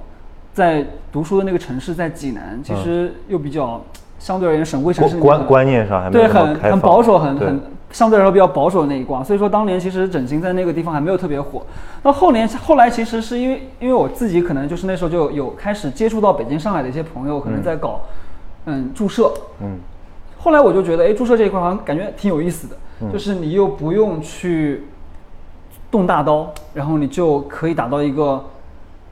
[0.52, 3.82] 在读书的那个城市在济南，其实又比较
[4.18, 7.58] 相对而言省会城市，观观念上还对很很保守，很很。
[7.90, 11.60] 相对来说比较保守的那一挂，所以说当年其实整形在那个地方还没有特别火。
[12.04, 18.02] 那后年后来其实是因为因为我自己可能就是那时候就有开始接触到北京、上海的一些朋友，可能在搞
[18.66, 19.32] 嗯注射。
[19.60, 19.78] 嗯。
[20.38, 22.76] 后来我就觉得，哎，注射这一块好像感觉挺有意思的，
[23.12, 24.84] 就是你又不用去
[25.90, 28.44] 动大刀，然后你就可以达到一个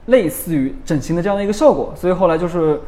[0.05, 1.93] 类似于整形的这样的一个效果。
[1.95, 2.79] 所以后来就是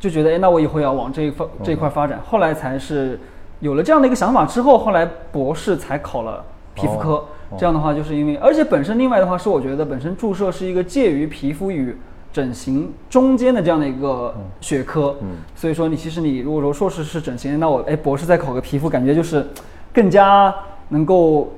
[0.00, 2.20] 就觉得，哎，那我以后要往这一方这一块发展。
[2.26, 3.20] 后来才是。
[3.60, 6.44] 有了这样的一个想法之后，后来博士才考了
[6.74, 7.24] 皮肤科。
[7.56, 11.96] 这样的话，就是因为，而且本身另外的话是，我觉得本身注射是一个介于皮肤与
[12.30, 15.16] 整形中间的这样的一个学科。
[15.22, 15.28] 嗯。
[15.54, 19.46] 所以说，你其实你如果说硕士是整形，那我哎博士再考个皮肤，感觉就是
[19.94, 20.54] 更加
[20.90, 21.54] 能够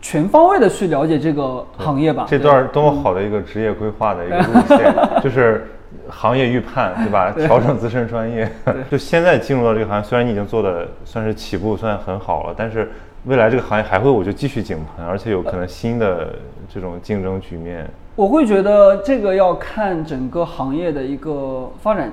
[0.00, 2.26] 全方位的去了解这个行业吧。
[2.28, 5.70] 这段多么好的一个职业规划的一个路线， 就是。
[6.08, 7.30] 行业预判，对吧？
[7.46, 8.50] 调整自身专业，
[8.90, 12.90] 就现在进入到这个行业，虽然你已经做的算是起步算很好了，但是
[13.26, 16.34] 未来这个行业还会我就继续井喷，而且有可能新的
[16.72, 17.86] 这种竞争局面。
[18.16, 22.12] 我会觉得这个要看整个行业的一个发展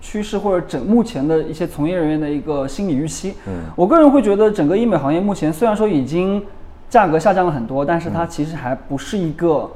[0.00, 3.34] 趋势，或者整目前的一些从业人员的一个心理预期。
[3.46, 6.42] 嗯我个人会觉得整个医美行业目前虽然说已经
[6.88, 9.70] 价格下降了很多，但是它其实还不是一个呃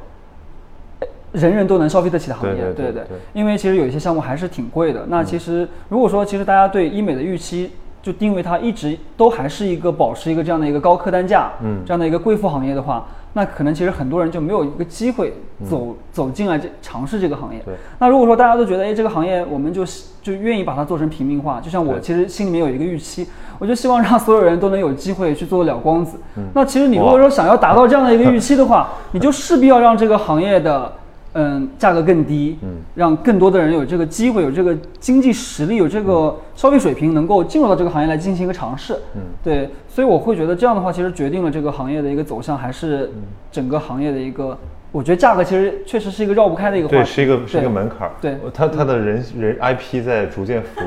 [1.36, 2.62] 人人都能消费得起的行业。
[2.74, 5.04] 对对对因为其实有一些项目还是挺贵的。
[5.08, 7.70] 那其实如果说其实大家对医美的预期
[8.02, 15.34] 就定位它一直都还是一个保持一个这样的一个高客单价，嗯这样的一个贵妇行业的话，那可能其实很多人就没有一个机会
[15.68, 17.60] 走、走进来这尝试这个行业。
[17.64, 19.84] 对那如果说大家都觉得，哎，这个行业我们就
[20.22, 23.26] 就愿意把它做成平民化，就像我其实心里面有一个预期，
[23.58, 26.16] 我就希望让所有人都能有机会去做了光子。
[26.36, 30.92] 嗯那其实你如果说想要达到这样的一个 预期的话，你就势必要让这个行业的
[31.38, 38.94] 嗯价格更低，嗯让更多的人有这个机会，有这个经济实力，有这个消费水平，能够进入到这个行业来进行一个尝试。
[39.14, 43.22] 嗯对，所以我会觉得这样的话，其实决定了这个行业的一个走向，还是嗯
[43.52, 44.56] 整个行业的一个。
[44.92, 48.12] 我觉得价格其实确实是一个绕不开的一个话对，是一个是一个门槛儿。
[48.18, 50.80] 对它它的人人 IP 在逐渐浮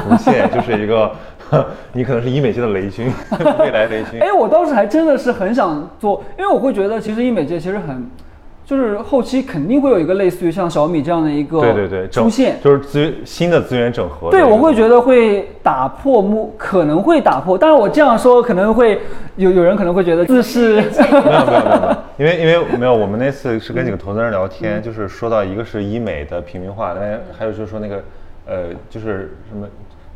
[0.00, 1.10] 浮现， 就是一个，
[1.94, 3.10] 你可能是医美界的雷军，
[3.58, 4.20] 未来雷军。
[4.20, 8.06] 哎，我当时还真的是很想做，因为我会觉得其实医美界其实很，
[8.64, 12.56] 就是后期肯定会有一个类似于像小米这样的一个对对对，整出现。
[12.62, 14.30] 就是资源新的资源整合。
[14.30, 17.58] 对，我会觉得会打破目，可能会打破。
[17.58, 19.00] 但是我这样说可能会
[19.36, 27.00] 有有人可能会觉得自是，没有没有没有因为因为没有， 我们那次是跟几个投资人聊天，就是说到一个是医美的平民化，那
[27.38, 28.02] 还有就是说那个
[28.46, 29.66] 呃，就是什么。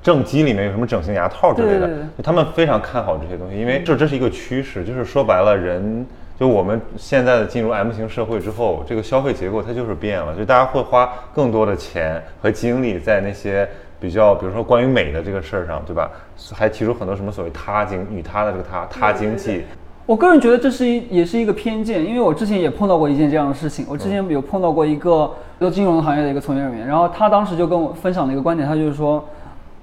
[0.00, 6.06] 正畸里面有什么整形牙套之类的对对对，就他们非常看好这些东西，因为这这是一个趋势，就是说白了，人
[6.38, 13.68] 就我们现在的进入 M 型社会之后，这个消费结构它就是变了，就大家会花更多的钱和精力在那些
[13.98, 16.08] 比较，比如说关于美的这个事儿上，对吧？
[16.52, 19.64] 还提出很多什么所谓他经与他的这个他他经济，
[20.06, 23.84] 我个人觉得这是一也是一个偏见，因为我之前也碰到过一件这样的事情。
[23.88, 25.28] 我之前有碰到过一个
[25.58, 29.28] 做金融行业的一个从业人员，然后他当时就跟我分享了一个观点，他就是说，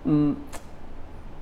[0.06, 0.34] 嗯，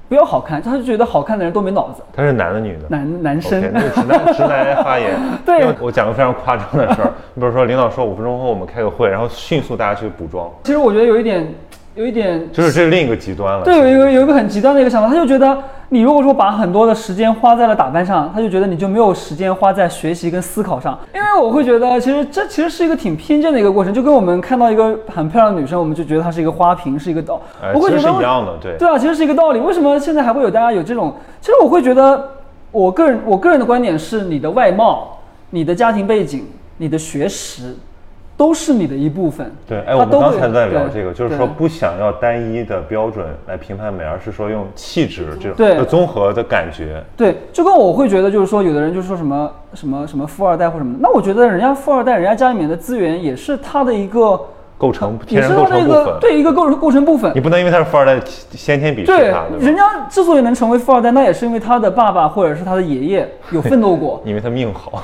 [0.10, 2.86] 不要好看，他就觉得好看的人都没脑子，他是男的女的？
[2.89, 3.62] 男男生。
[3.62, 5.12] 直男直男发言。
[5.45, 11.47] 对我讲个非常夸张的事儿，你比如说领导说五分钟后我们开个会，然后迅速大家去补妆，其实我觉得有一点，
[11.96, 13.64] 有一点就是这是另一个极端了。
[13.64, 15.56] 对，有一个有一个很极端的一个想法，他就觉得
[15.89, 20.98] 你如果说把很多的时间花在了打扮上，他就觉得你就没有时间花在学习跟思考上。
[21.14, 28.76] 因为我会觉得，其实这其实是一个挺偏见的一个过程，就跟我们看到一个很漂亮的女生，我们就觉得她是一个花瓶，是一个道，哎，其实我会觉得是一样的，对。
[28.80, 29.60] 对啊，其实是一个道理。
[29.60, 31.14] 为什么现在还会有大家有这种？
[31.41, 32.28] 其实我会觉得，
[32.72, 35.20] 我个人我个人的观点是，你的外貌、
[35.52, 37.76] 你的家庭背景、你的学识，
[38.36, 39.51] 都是你的一部分。
[39.67, 47.03] 对，哎，我们刚才在聊这个，就是说不想要单一的标准来评判美，而是说用气质这种对综合的感觉。
[47.15, 54.39] 对，就跟我会觉得，就是说，有的人就说什么什么什么富二代或什么的，那我觉得人家富二代，人家家里面的资源也是他的一个
[54.84, 57.39] 构成也天然构是他的一成部分，个对一个构成构成部分你。
[57.39, 58.19] 不能因为他是富二代
[58.51, 59.73] 先天鄙视对他，，对人？
[59.77, 64.21] 家之所以能成为富二代，那也是因为他的爸爸或者是他的爷爷有奋斗过。
[64.27, 65.01] 因为他命好。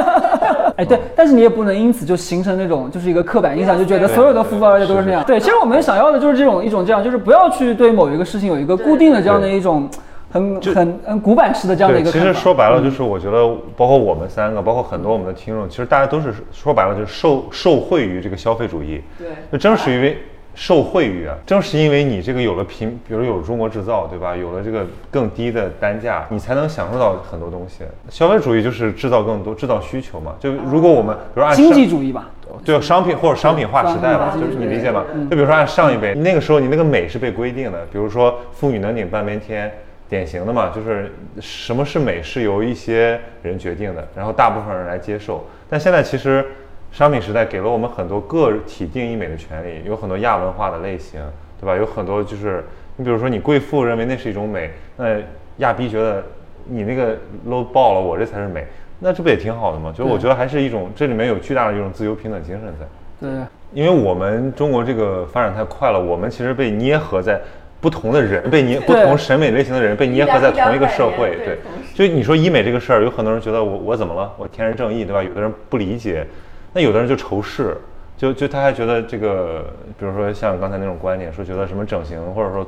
[0.76, 5.22] 哎，对，但是你也不能因此就形成那种就是一个刻板印象，就觉得所有的富二代都是那样。
[5.24, 9.86] 对，其实我们想要的就是这种一种这样，就是不要去对某一个事情有一个固定的这样的一种
[10.30, 12.18] 很很很古板式的这样的一个，其。
[12.18, 13.46] 实说白了就是，我觉得
[13.76, 19.00] 包括我们三个，包括很多我们的听众，其实大家都是说白了就是受受惠于这个消费主义。
[19.18, 20.18] 对就正是因为
[20.54, 24.36] 受惠于啊，正是因为你这个有了平，比如有中国制造，对吧？
[24.36, 27.84] 有了这个更低的单价，你才能享受到很多东西。
[28.08, 30.34] 消费主义就是制造更多，制造需求嘛。
[30.40, 32.30] 就如果我们比如按经济主义吧。
[32.64, 35.02] 对商品或者商品化时代吧，就是你理解吗？
[35.12, 39.72] 嗯就比如说按上一辈，那个时候你那个美是被规定的，比如说妇女能顶半边天，
[40.08, 45.44] 典型的嘛，就是什么是美是由一些人决定的，然后大部分人来接受。
[45.68, 46.44] 但现在其实
[46.92, 51.20] 商品时代给了我们很多个体定义美的权利，有很多亚文化的类型，
[51.60, 51.76] 对吧？
[51.76, 52.64] 有很多就是
[52.96, 55.16] 你比如说你贵妇认为那是一种美，那
[55.58, 56.22] 亚逼觉得
[56.66, 57.16] 你那个
[57.48, 58.64] low 爆了，我这才是美。
[59.00, 59.92] 那这不也挺好的吗？
[59.94, 62.86] 就是我觉得还是一种，这里面有巨大的一种自由平等精神在。
[63.20, 63.30] 对，
[63.72, 67.40] 因为我们中国这个发展太快了，我们其实被捏合在
[67.84, 71.36] 不同的人，被捏不同审美类型的人被捏合在同一个社会。
[71.44, 71.58] 对，
[71.92, 74.32] 就你说医美这个事儿，有很多人觉得我我怎么了？
[74.38, 75.22] 我天然正义，对吧？
[75.22, 76.26] 有的人不理解，
[76.72, 77.76] 那有的人就仇视，
[78.16, 79.66] 就就他还觉得这个，
[79.98, 82.66] 比如说像刚才那种观点，说觉得什么整形或者说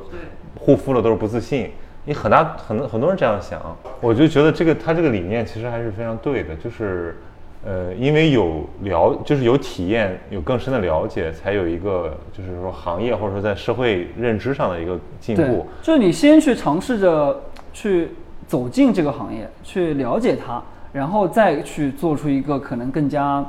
[0.55, 1.71] 护肤了都是不自信。
[2.05, 3.59] 你很大很很多人这样想，
[3.99, 7.17] 我就觉得这个他这个理念其实还是非常对的，就是。
[7.65, 17.41] 呃，因为有了，就是有体验，有更深的了解，才有一个就是说行业或者说在社会认知上的一个进步。，就是你先去尝试着
[17.73, 18.09] 去
[18.47, 23.45] 走进这个行业，去了解它，然后再去做出一个可能更加。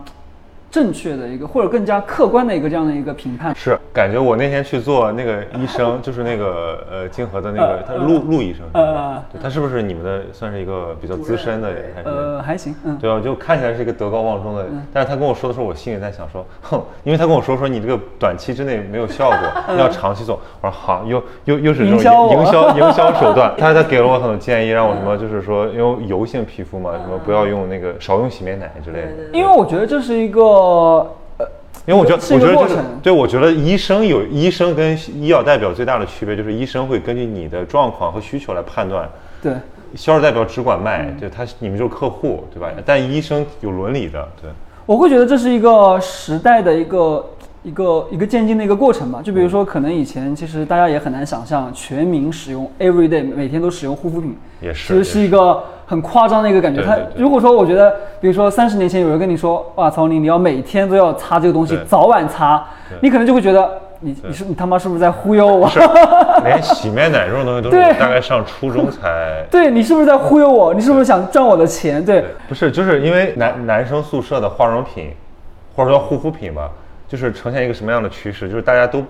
[0.79, 11.68] 正确的一个或者更加客观的一个这样的一个评判是感觉我那天去做那个医生， 就是那个呃金河的那个他陆陆医生，呃，对他是不是你们的算是一个比较资深的？
[12.05, 13.18] 呃，还行，嗯，对啊？
[13.18, 19.39] 就看起来是一个德高望重的，但是他跟我说的时候，我心里在想说， 哼，因为他跟我说说你这个短期之内没有效果，
[19.76, 20.39] 要长期做。
[20.61, 23.53] 我说好，又又又是这种营销营销手段。
[23.59, 29.09] 他他给了我很多建议，让我什么就是说，因为油性皮肤嘛，什么不要用那个少用洗面奶之类的。
[29.33, 30.68] 因为我觉得这是一个。
[31.39, 31.47] 呃，
[31.87, 39.09] 因为我觉得，我觉得就是对，我觉得医生有医生跟医药代表最大的区别就是医生会根据你的状况和需求来判断。
[39.43, 39.53] 对，
[39.95, 42.71] 销售代表只管卖，对他你们就是客户，对吧？
[42.85, 44.51] 但医生有伦理的，对。
[44.85, 47.23] 我会觉得这是一个时代的一个
[47.69, 49.21] 一个一个渐进的一个过程吧。
[49.23, 55.62] 就比如说，可能以前其实大家也很难想象全民使用 every day 每天都使用护肤品，也是，其实是一个。
[55.89, 56.83] 很夸张的一个感觉。
[56.83, 57.91] 他如果说，我觉得，
[58.21, 62.62] 比如说三十年前有人跟你说，哇，曹宁，你要每天都要擦这个东西，早晚擦，
[63.01, 65.66] 你可能就会觉得，你你是你他妈是不是在忽悠我？
[66.45, 69.43] 连洗面奶这种东西都是大概上初中才。
[69.51, 70.75] 对你是不是在忽悠我？
[70.75, 72.05] 你是不是想赚我的钱？
[72.05, 75.12] 对，不是，就是因为男男生宿舍的化妆品，
[75.75, 76.71] 或者说护肤品吧，
[77.09, 78.49] 就是呈现一个什么样的趋势？
[78.49, 79.05] 就是大家都，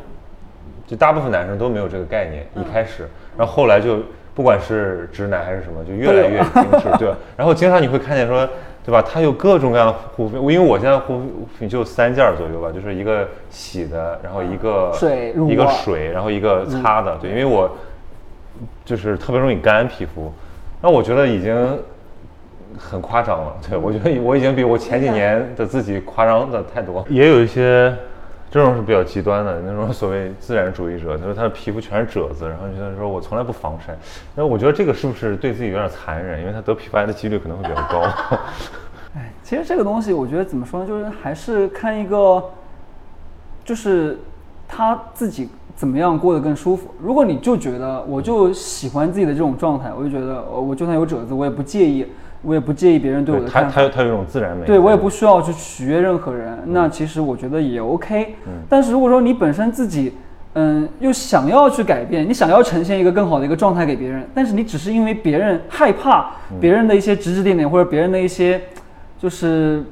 [0.87, 3.99] 就大部分男生都没有这个概念，一开始，然后后来就。
[4.35, 7.17] 不管是直男还是什么，就越来越精致，对吧？
[7.37, 8.49] 然后经常你会看见说，
[8.85, 9.03] 对吧？
[9.03, 17.69] 它有各种各样的护肤品，因为我现在护肤品就三件左右吧，就是一个洗的，然后一个水，一个水，然后一个擦的，对，因为我
[18.85, 20.33] 就是特别容易干皮肤，
[20.81, 21.77] 那我觉得已经
[22.77, 27.95] 很夸张了，对我觉得我已经比我前几年的自己夸张的太多，也有一些。
[28.51, 33.95] 这种是比较极端的那种所谓自然主义者，他说他的皮肤全是褶子，然后觉得说我从来不防晒，
[34.35, 36.41] 那我觉得这个是不是对自己有点残忍？
[36.41, 38.01] 因为他得皮肤癌的几率可能会比较高。
[39.15, 42.43] 哎，其实这个东西我觉得怎么说呢，就是还是看一个，
[43.67, 44.19] 就是
[44.67, 46.89] 他自己怎么样过得更舒服。
[46.99, 52.07] 如果你就觉得我就喜欢自己的这种状态，我就觉得我就算有褶子我也不介意。
[52.43, 56.59] 我也不介意别人对我的看法，他他他有一种自然美，对我也不需要去取悦任何人。
[56.67, 58.35] 那其实我觉得也 OK。
[58.47, 60.13] 嗯，但是如果说你本身自己，
[60.55, 66.31] 嗯，又想要去改变，你想要呈现一个更好的一个状态给别人，但是你只是因为别人害怕
[66.61, 68.61] 别人的一些指指点点，或者别人的一些，
[69.19, 69.83] 就是。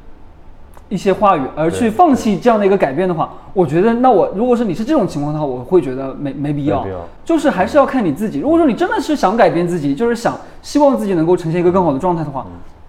[0.88, 6.86] 一些话语而去放弃这样的一个改变的话，我觉得那我如果是你是这种情况的话，我会觉得没没必要，
[7.24, 8.38] 就是还是要看你自己。
[8.38, 12.44] 如果说你真的是想改变自己，就是想希望自己能够呈现一个更好的状态的话，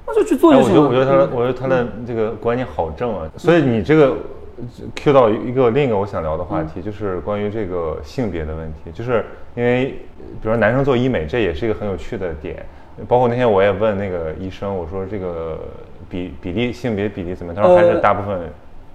[0.07, 0.81] 那就去做就行了。
[0.81, 3.29] 我觉得他的，我觉得他的这个观念好正啊。
[3.37, 4.15] 所以你这个
[4.95, 9.23] Q 到一个另一个我想聊的话题，就是关于这个性别的问题，就是
[9.53, 9.85] 因为
[10.41, 12.65] 比如说男生做医美，这也是一个很有趣的点。
[13.07, 15.59] 包括那天我也问那个医生，我说这个。
[16.09, 17.61] 比比例性别比例怎么样？
[17.61, 18.39] 他说还是大部分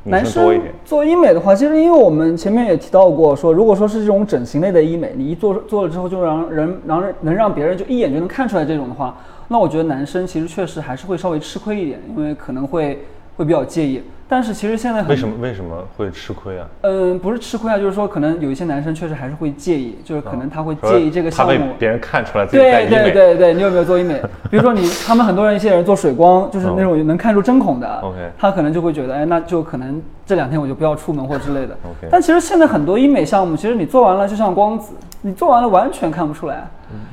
[0.05, 0.73] 男生多一点。
[0.85, 9.17] 做医美的话，其实因为我们前面也提到过，说如果说是这种整形类的医美，你一做做了之后就让人让人能让别人就一眼就能看出来这种的话，
[9.49, 12.99] 那我觉得男生其实确实还是会稍微吃亏一点，因为可能会
[13.37, 14.03] 会比较介意。
[14.29, 16.67] 但是其实现在为什么为什么会吃亏啊？
[16.83, 22.91] 嗯，不是吃亏啊，就是说可能有一些男生确实还是会介意，就是可能他会介意这个项目，他被别人看出来自己在医美。
[22.91, 24.21] 对对对对，你有没有做医美？
[24.51, 32.09] 比如说你他们很多人一些人做水光，就是那种能看出针孔的，OK，他可能就会觉得，哎，那就可能这两天我就不要出门或之类的，OK。
[32.11, 36.67] 但其实现在很多医美项目，其实你做完了就像光子，你做完了完全看不出来。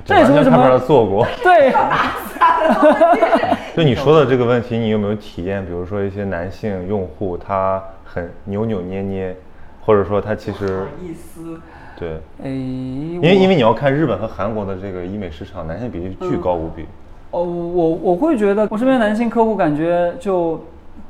[0.06, 1.26] 这也是为什么做过。
[1.44, 1.74] 对。
[3.76, 5.66] 就你说的这个问题，你有没有体验？
[5.66, 9.36] 比如说一些男性用户，他很扭扭捏捏，
[9.82, 11.60] 或者说他其实意思
[11.98, 16.86] 对，哎，因为因为你要看日本和韩国的这个医美市场，男性比例巨高无比。
[17.32, 20.64] 哦，我我会觉得我身边男性客户感觉就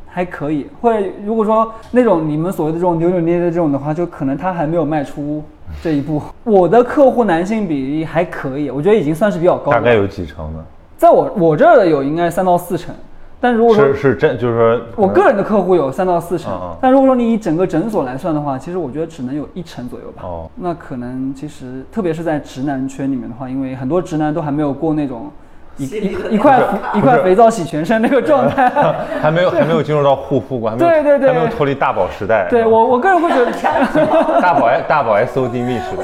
[0.07, 5.43] 还可以，会如果说那种你们所谓的这种扭扭捏捏这种的话，就可能他还没有迈出
[5.81, 6.21] 这一步。
[6.43, 9.71] 我的客户男性比例还可以，我觉得已经算是比较高。
[9.71, 10.63] 大概有几成呢？
[10.97, 12.93] 在我我这儿的有应该三到四成，
[13.39, 16.51] 但如果说是是真就是说，我个人的客户有三到四成，
[16.81, 20.23] 但如果说你以整个诊所来算的话，其实我觉得只能有一成左右吧。
[20.23, 25.31] 哦，那可能其实特别是在直男圈里面的话，因为很多直男都还没有过那种
[25.79, 26.61] 一一一块
[26.93, 28.69] 一块肥皂洗全身那个状态，
[29.21, 32.47] 还没有还没有进入到护肤关，对对对，还没有脱离大宝时代。
[32.49, 33.51] 对我我个人会觉得
[34.41, 36.03] 大宝大宝 S O D 蜜时代。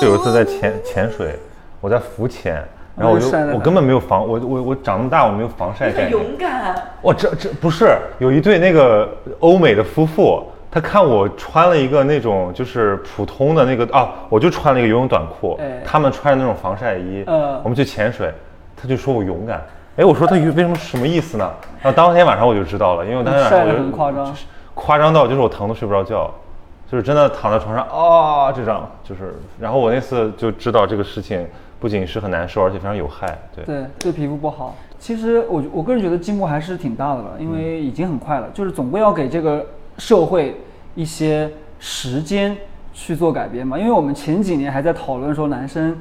[0.00, 1.38] 就有一次在潜潜水，
[1.80, 2.62] 我在浮潜，
[2.98, 6.10] 然后我我根本没有防我我我长那么大我没有防晒概很念。
[6.10, 6.74] 勇敢。
[7.02, 18.32] 哇，这这不是有一对那个欧美的夫妇，他看我穿了一个那种就是普通的那个啊，我就穿了一个游泳短裤，哎他们穿着那种防晒衣，嗯我们去潜水，
[18.76, 19.62] 他就说我勇敢，
[19.96, 21.48] 哎，我说他为什么什么意思呢？
[21.80, 24.44] 然后当天晚上我就知道了，因为我当天晚上就很夸张就是
[24.74, 26.30] 夸张到就是我疼的睡不着觉。
[26.90, 31.46] 就是真的躺在床上啊，这样就是，然后我那次就知道这个事情
[31.80, 33.38] 不仅是很难受，而且非常有害。
[33.54, 34.74] 对，对，对皮肤不好。
[34.98, 39.64] 其实我我个人觉得进步还是挺大的了，因为已经很快了，就是总归要给这个
[39.96, 40.60] 社会
[40.94, 42.56] 一些时间
[42.92, 43.78] 去做改变嘛。
[43.78, 45.96] 因为我们前几年还在讨论说男生，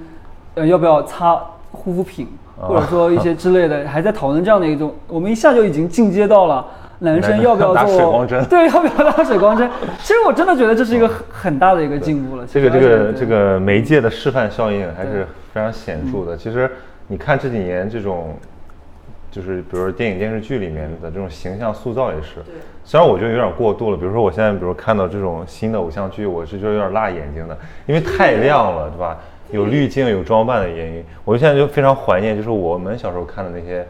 [0.56, 1.40] 呃，要不要擦
[1.72, 2.28] 护肤品，
[2.60, 6.66] 或者说一些之类的，还在讨论这样的一种， 我们一下就已经进阶到了。
[7.00, 9.70] 男生 要不要打做水光针 对，要不要打水光针？
[10.00, 12.44] 其实我真的觉得这是一个很很大的一个进步了。
[12.52, 15.28] 这个这个这个媒介的示范效应还是
[15.58, 16.38] 非常显著的。
[16.38, 16.70] 其实
[17.08, 18.38] 你看这几年这种，
[19.32, 22.54] 就是比如说电影电视剧里面的这种形象塑造也是，对
[22.84, 23.98] 虽然我觉得有点过度了。
[23.98, 29.18] 比如说我现在比如看到这种新的偶像剧，我是觉得有点辣眼睛的，因为太亮了，对吧？
[29.50, 33.86] 有滤镜、有装扮的原因，我现在就非常怀念，就是我们小时候看的那些。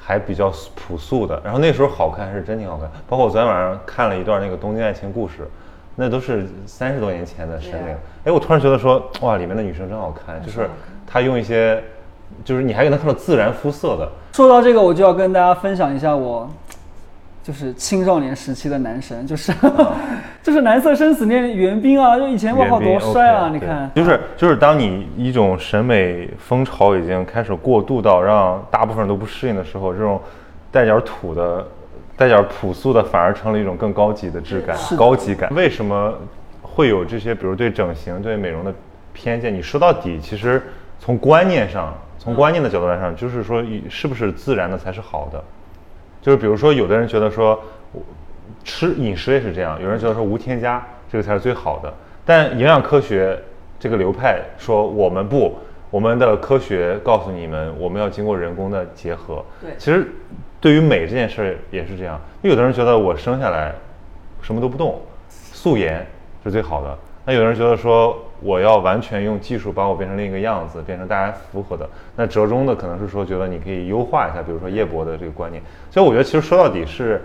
[0.00, 2.90] 还比较朴素的，然后那时候好看是真挺好看。
[3.06, 5.42] 包括我昨天晚上看了一段那个《东京爱情故事》，
[5.96, 7.98] 那都是三十多年前的审美对啊。
[8.24, 10.66] 哎，我突然觉得说，哇，里面的女生真好看，就是
[11.10, 11.82] 她用一些，
[12.44, 14.08] 就是你还能看到自然肤色的。
[14.34, 16.48] 说到这个，我就要跟大家分享一下我，
[17.42, 19.52] 就是青少年时期的男神，就是
[20.42, 30.20] 就是蓝色生死恋里袁冰啊，就以前哇靠多帅啊你看，就是就是当你一种审美风潮已经开始过渡到让大部分人都不适应的时候，这种
[30.70, 31.66] 带点土的、
[32.16, 35.52] 带点朴素的，反而成了一种更高级的质感、高级感。
[35.54, 36.12] 为什么
[36.62, 38.72] 会有这些，比如对整形、对美容的
[39.12, 39.52] 偏见？
[39.52, 40.62] 你说到底，其实
[40.98, 45.42] 从观念上，从观念的角度来上，就是说，以是不是自然的才是好的？
[46.20, 47.58] 就是比如说，有的人觉得说，
[47.92, 48.02] 我
[48.64, 51.94] 吃饮食也是这样，有人觉得说无添加这个才是最好的，
[52.24, 53.38] 但营养科学
[53.78, 55.56] 这个流派说我们不，
[55.90, 59.44] 我们的科学告诉你们，我们要经过人工的结合。
[59.60, 60.12] 对其实
[60.60, 63.72] 对于美这件事儿也是这样，有的人觉得我生下来
[64.42, 66.04] 什么都不动，素颜
[66.42, 66.98] 是最好的。
[67.24, 71.88] 那有人觉得说我要完全用技术把我变成另一个样子，变成大家符合的。
[72.16, 75.62] 那折中的可能是说觉得你可以优化一下，比如说叶博的这个观念。
[75.90, 77.22] 所以我觉得其实说到底是，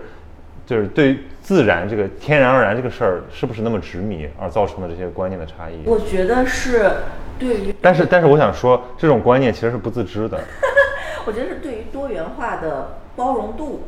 [0.66, 5.82] 就是对于自然这个天然而然这个事儿是不是那么执迷而造成的这些观念的差异。
[5.86, 6.90] 我觉得是
[7.38, 10.40] 对于，但是但是我想说，这种观念其实是不自知的。
[11.26, 13.84] 我觉得是对于多元化的包容度。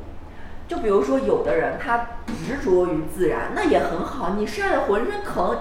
[0.69, 4.35] 就比如说，有的人他执着于自然，那也很好。
[4.37, 5.57] 你晒得浑身疼，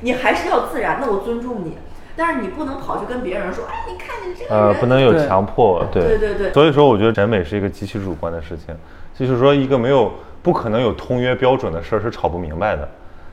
[0.00, 1.76] 你还是要自然，的我尊重你。
[2.18, 8.74] 但是你不能跑去跟别人说，哎，你看你这个人，呃，不能有强迫，对对对对所以说，我觉得审美是一个极其主观的事情，
[9.14, 10.10] 就是说一个没有
[10.42, 12.88] 不可能有通约标准的事儿是吵不明白的。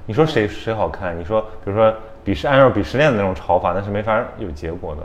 [0.05, 1.17] 你说谁谁好看？
[1.17, 1.93] 你说比如说
[2.25, 5.01] 鄙视按照鄙视链的那种吵法，那是没法有结果的。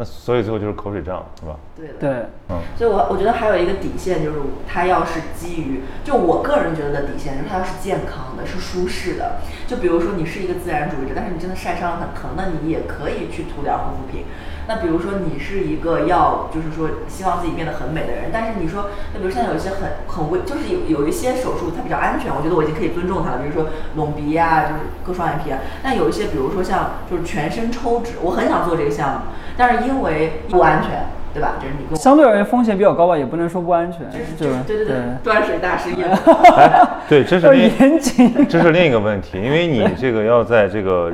[0.00, 1.56] 那所以最后就是口水仗，是吧？
[1.76, 2.10] 对的，对，
[2.48, 9.40] 嗯，所以我我觉得还有一个底线，就是它要是基于，就我个人觉得的底线，就是它要是健康的，是舒适的。
[9.68, 14.24] 就比如说你是一个自然主义者，但是你真的晒伤了很疼，那你也可以去涂点护肤品。
[14.66, 25.58] 那比如说你是一个要就是说希望自己变得很美的人，但是你说，那比如现在有一些很很危，就是有有一些手术它比较安全，我觉得我已经可以尊重它了，比如说隆鼻呀、就是割双眼皮啊。
[25.82, 29.20] 但有一些比如说像就是全身抽脂，我很想做这个项目，
[29.60, 30.90] 但是因为不安全，
[31.34, 31.56] 对吧？
[31.60, 31.94] 就是你跟。
[31.98, 36.04] 相对而言风险比较高吧，也不能说不安全，就是就就是对对对，端水大师也
[36.56, 38.46] 哎，对，这是 严谨。
[38.48, 41.12] 这是另一个问题，因为你这个要在这个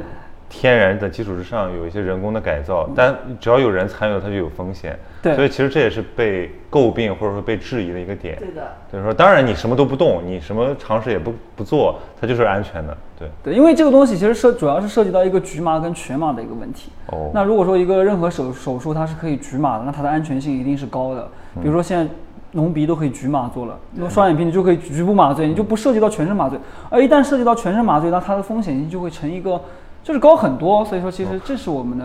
[0.49, 4.99] 天然的基础之上有一些人工的改造，但只要有人参与了，它就有风险。
[5.23, 8.37] 对所以其实这也是被诟病或者说被质疑的一个点。
[8.39, 8.63] 对的。
[8.93, 12.97] 就是说，当然你什么都不动，你什么尝试也不不做，它就是安全的。
[13.19, 16.91] 对，对，因为这个东西其实涉主要是涉及到一个局麻跟全麻的一个问题。
[17.07, 21.29] 哦那如果说一个任何手手术它是可以局麻的，那它的安全性一定是高的。
[21.57, 22.07] 嗯比如说现在
[22.53, 26.59] 隆鼻都可以局麻做了，那双眼皮你就可以局部麻醉，你就不涉及到全身麻醉。
[26.89, 29.61] 而一旦涉及到全身麻醉，那它的风险性就会成一个
[30.07, 30.85] 就是高很多。
[30.85, 32.05] 所以说，其实这是我们的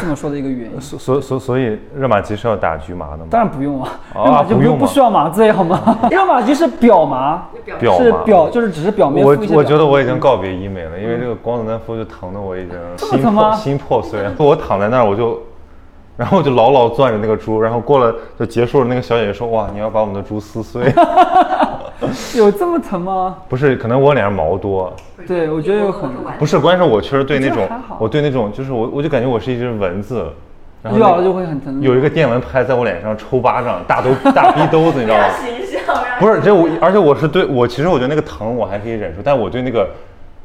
[0.00, 0.80] 这么说的一个原因。
[0.80, 3.26] 所所所所以热玛吉是要打局麻的吗？
[3.30, 5.98] 当然不用啊，哦 热玛吉不用不不需要麻醉好吗？
[6.10, 7.42] 热玛吉是表麻，
[7.78, 14.32] 表麻是表就是只是表面我我觉得我已经告别医美了，因为这个光子嫩肤就疼的我已经心破心破碎了。
[14.38, 15.38] 我躺在那儿我就，
[16.16, 18.86] 然后我就牢牢攥着那个珠，然后过了就结束了。
[18.86, 20.82] 那个小姐姐说：“哇，你要把我们的珠撕碎。
[22.36, 24.92] 有这么疼吗？”不是，可能我脸上毛多，
[25.26, 27.68] 对我觉得有可能不是，关键是我确实对那种
[27.98, 30.26] 我对那种就是我我就感觉我是一只蚊子，
[30.82, 31.80] 然后那咬了就会很疼。
[31.80, 35.24] 有一个电蚊拍在我脸上抽巴掌，大兜 大逼兜子，你知道吗？
[35.40, 39.88] 形象，不是，这我，而且我是对我，其实我觉得那个疼我还可以忍受，但我对那个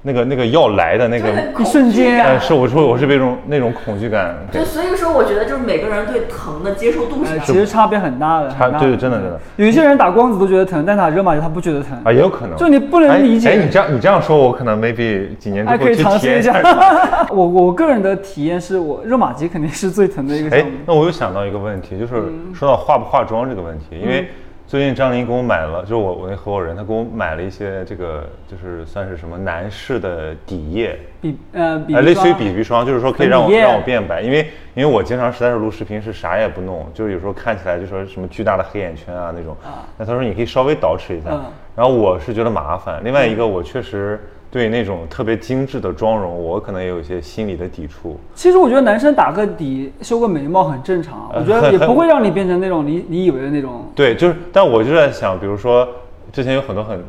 [0.02, 1.30] 那个那个要来的那个，
[1.62, 4.36] 一瞬间呃，是我说我是被这种那种恐惧感？
[4.52, 8.50] 给就所以说，我觉得就是每个人对疼的接受度是其实差别很大的。
[8.50, 9.40] 差对真的真的。
[9.58, 11.98] 有一些人打光子都觉得疼，但打热玛吉他不觉得疼。
[12.04, 13.50] 啊，也有可能，就你不能理解。
[13.50, 16.54] 哎，哎你这样你这样说，我可能 maybe 几年之还可以后去体尝试一下。
[16.54, 17.28] 验一下。
[17.32, 22.54] 我我个人的体验是我热玛吉肯定是最疼的一个那我又想到一个问题，就是嗯。
[22.54, 24.30] 说到化不化妆这个问题，因为
[24.70, 39.58] 最近张琳给我买了，就是我我那合伙人，他给我买了一些这个就是算是什么男士的底液，比呃比呃，类似于 BB 霜，就是说可以让我让我变白，因为因为我经常实在是录视频是啥也不弄，就是有时候看起来就说什么巨大的黑眼圈啊那种，
[39.98, 41.46] 那他说你可以稍微捯饬一下，嗯。
[41.76, 44.22] 然后我是觉得麻烦，另外一个我确实
[44.52, 48.20] 对那种特别精致的妆容，我可能也有一些心理的抵触。
[48.34, 53.86] 其实我觉得男生打个底、修个眉毛很正常我觉得也不会让你变成那种你你以为的那种。
[53.94, 55.88] 对，就是，但我就在想，比如说，
[56.32, 57.04] 之前有很多很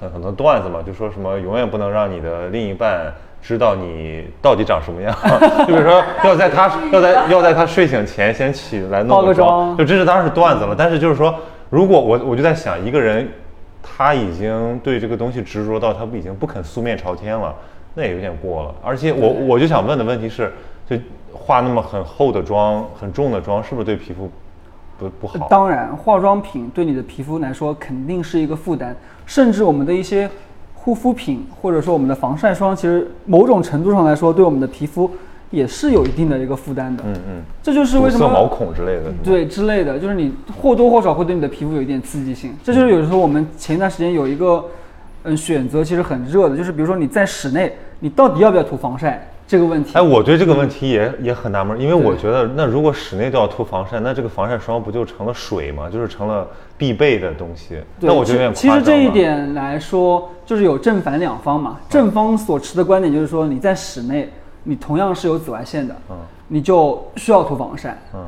[0.00, 5.14] 很很多段子嘛，就说什么永远不能让你的另一半知道你到底长什么样，
[5.66, 11.32] 就比如说要在他要在要在他睡醒前先起来弄个妆，妆就这是当然是段子了，但是就是说，
[11.68, 13.28] 如果我我就在想，一个人
[13.82, 17.54] 他已经对这个东西执着到他不已经不肯素面朝天了，
[17.94, 18.74] 那也有点过了。
[18.82, 20.52] 而且我我就想问的问题是，
[20.88, 20.96] 就
[21.32, 24.30] 化那么很厚的妆、很重的妆，是不是对皮肤
[24.98, 25.48] 不不好？
[25.48, 28.94] 当然，化妆品对你的皮肤来说肯定是一个负担，
[29.26, 30.28] 甚至我们的一些
[30.74, 35.10] 护肤品或者说我们的防晒霜，其实某种程度上来说，对我们的皮肤
[35.50, 37.02] 也是有一定的一个负担的。
[37.06, 39.12] 嗯嗯，这就是为什么毛孔之类的。
[39.22, 42.54] 对之类的，就是你或多或少会对你的皮肤有一点刺激性。
[42.62, 44.64] 这就是有时候我们前一段时间有一个
[45.24, 49.90] 嗯选择，其实很热的，就是比如说你在室内，你到底要不要涂防晒这个问题。
[49.94, 55.90] 哎，我对这个问题也也很纳闷，因为我觉得，那如果室内都要涂防晒，那这个防晒霜不就成了水吗？
[55.90, 56.46] 就是成了
[56.78, 57.70] 必备的东西。
[57.98, 61.78] 对那我觉得其实这一点来说，就是有正反两方嘛。
[61.88, 64.30] 正方所持的观点就是说，你在室内，
[64.70, 66.16] 你同样是有紫外线的，嗯
[66.46, 67.98] 你就需要涂防晒。
[68.14, 68.20] 嗯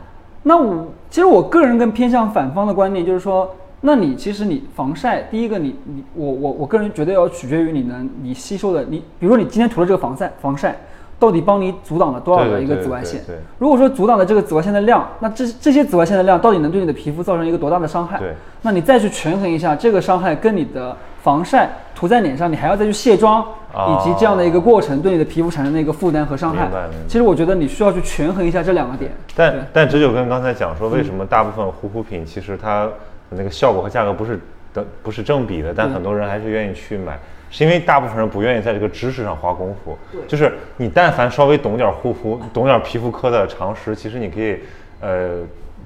[0.42, 3.48] 那我其实我个人更偏向反方的观念，就是说，
[3.82, 10.76] 那你其实你防晒，第一个你你我我我个人觉得要取决于你能你吸收的，你比如说你今天涂了这个防晒防晒，
[11.16, 13.38] 到底帮你阻挡了多少的一个紫外线对对？
[13.60, 18.18] 如果说阻挡了这个紫外线的量，那这这些紫外线的量到底能对你的皮肤造成一个多大的伤害？
[18.18, 26.68] 对，那你再去权衡一下这个伤害跟你的防晒涂在脸上，你还要再去卸妆，哦以及这样的一个过程对你的皮肤产生的一个负担和伤害。
[27.06, 29.12] 其实我觉得你需要去权衡一下这两个点。
[29.36, 32.92] 但但这就跟刚才讲说，为什么大部分护肤品其实它的
[33.30, 34.40] 那个效果和价格不是
[34.74, 37.16] 的不是正比的，但很多人还是愿意去买，
[37.50, 39.96] 是因为大部分人不愿意在这个知识上花功夫。
[40.26, 44.58] 就是你但凡稍微懂点护肤、懂点皮肤科的常识，其实你可以
[45.00, 45.42] 呃。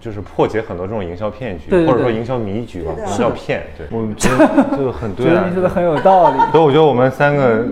[0.07, 3.65] 就是破解很多这种营销骗局，对对对或者说营销迷局吧，对的营销骗。
[3.77, 5.43] 对，我觉得这个很觉对啊。
[5.43, 6.39] 得你说的很有道理。
[6.53, 7.65] 所以我觉得我们三个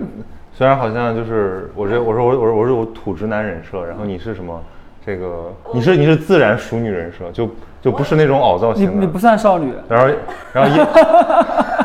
[0.53, 4.61] 虽然好像就是我这我说我我说我是我土直男人设，然后你是什么？
[5.05, 7.47] 这个你是你是自然熟女人设，就
[7.79, 8.91] 就不是那种凹造型的。
[8.91, 10.13] 你你不算少女，然后
[10.51, 10.87] 然后叶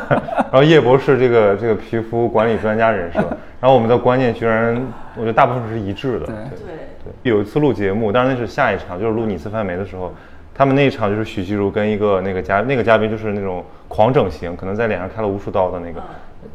[0.08, 3.18] 然后叶博士这个这个皮肤管理专家人设，
[3.60, 4.74] 然后我们的观念居然
[5.16, 6.26] 我觉得大部分是一致的。
[6.26, 6.66] 对对，
[7.04, 10.14] 对，有一次录节目，当然那是下一场，就是录《你次范梅》的时候，
[10.60, 16.02] 他们那一场就是许基如跟一个那个嘉那个嘉宾就是那种狂整形，可能在脸上开了无数刀的那个。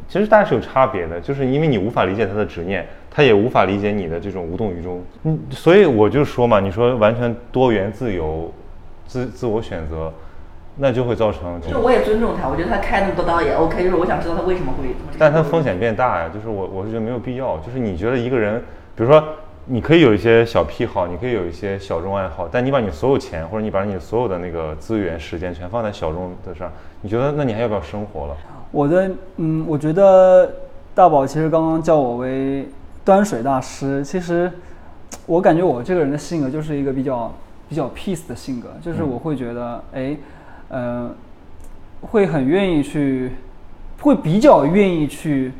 [0.06, 5.02] 其实大家是有差别的，就是因为你无法理解他的执念，他也无法理解你的这种无动于衷。
[5.24, 8.48] 嗯，所以我就说嘛，你说完全多元自由、
[9.08, 10.12] 自自我选择，
[10.76, 14.94] 那就会造成就是我也尊重他，我觉得他开那么多刀也 OK，就是我想知道他为什么会。
[15.18, 17.58] 但他风险变大呀，就是我我是觉得没有必要。
[17.58, 18.62] 就是你觉得一个人，
[18.94, 19.20] 比如说
[19.68, 26.70] 你可以有一些小癖好，你可以有一些小众爱好，但你把你所有钱或者你把你所有的那个资源、时间全放在小众的上，
[27.02, 28.36] 你觉得那你还要不要生活了？
[28.70, 30.48] 我的嗯，我觉得
[30.94, 32.68] 大宝其实刚刚叫我为
[33.04, 34.50] 端水大师，其实
[35.26, 37.34] 我感觉我这个人的性格就是一个比较
[37.68, 40.16] 比较 peace 的性格，就是我会觉得哎，
[40.68, 41.10] 呃，
[42.02, 43.32] 会很愿意去，
[44.00, 45.52] 会比较愿意去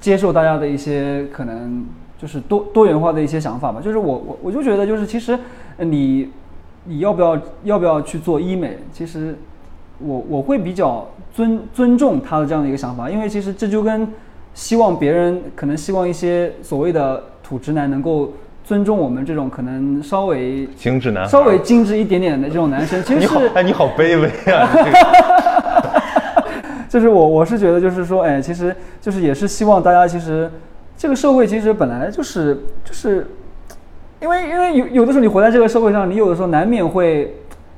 [0.00, 1.84] 接受大家的一些可能
[2.22, 3.80] 就是多多元化的一些想法吧。
[3.82, 5.36] 就是我我我就觉得就是其实
[5.76, 6.30] 呃你
[6.84, 9.36] 你要不要要不要去做医美，其实
[9.98, 14.08] 我我会比较尊尊重他的这样的一个想法，因为其实这就跟
[14.54, 18.32] 希望别人可能希望一些所谓的土直男能够
[18.64, 24.68] 尊重我们这种可能稍微精致男，稍微精致一点点的这种男生，其实是，你好哎，你好卑微啊！
[26.88, 30.50] 就是我我是觉得就是说，哎，其实就是也是希望大家其实
[31.02, 33.26] 这个社会其实本来就是就是
[34.20, 37.34] 因为因为有有的时候你活在这个社会上，你有的时候难免会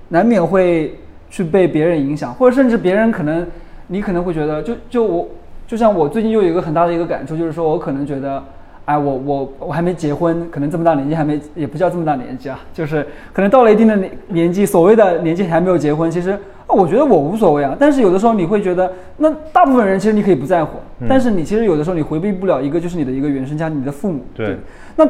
[0.09, 0.95] 难免会
[1.31, 3.47] 去被别人影响，或者甚至别人可能
[3.87, 5.27] 你可能会觉得，就就我
[5.67, 8.45] 就像我最近又有一个很大的一个感触，就是说我可能觉得。
[8.85, 13.03] 哎，我我我还没结婚，可能这么大年纪还没，也不叫这么大年纪啊，就是
[13.33, 17.75] 可能到了一定的年年纪，所谓的年纪还没有结婚，其实我觉得我无所谓啊。
[17.81, 20.73] 但是有的时候你会觉得，那大部分人其实你可以不在乎，
[21.09, 24.25] 但是你其实有的时候你回避不了一个就是你的一个原生家庭，你的父母。
[24.35, 24.57] 对。
[24.97, 25.09] 那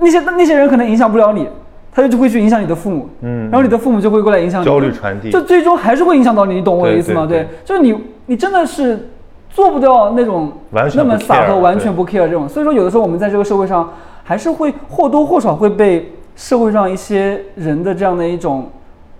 [0.00, 1.48] 那些那些人可能影响不了你，
[1.92, 4.64] 他就就会去影响你的父母，嗯，然后你的父母就会过来影响你。
[4.64, 5.30] 焦虑传递。
[5.30, 7.26] 就最终还是会影响到你，你懂我的意思吗？
[7.26, 7.94] 对，就是你
[8.26, 9.08] 你真的是。
[9.54, 10.50] 做不到那种
[10.94, 13.86] 那么洒脱，完全不 care 这种，所以说有的时候我们在这个社会上
[14.24, 18.70] 还是会或多或少会被社会上一些人的这样的一种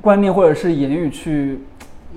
[0.01, 1.61] 观念或者是言语去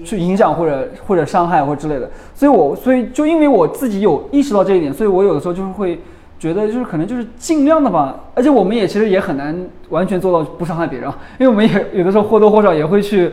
[0.04, 6.00] 去影响或者或者伤害或之类的，所以我所以就因为我自己有意识到这一点，所以我有的时候就是会
[6.40, 9.56] 觉得就是可能就是尽量的吧，而且我们也其实也很难
[9.90, 13.32] 完全做到不伤害别人，因为我们也有的时候或多或少也会去。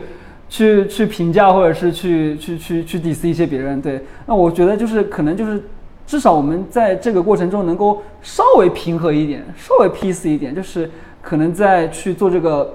[0.49, 5.63] 去去评价或者是去去去去 diss 一些别人，对，那我觉得就是可能就是
[6.05, 10.91] 至少我们在这个过程中能够稍微平和一点，稍微 peace 一点，就是
[11.23, 12.71] 可能在去做这个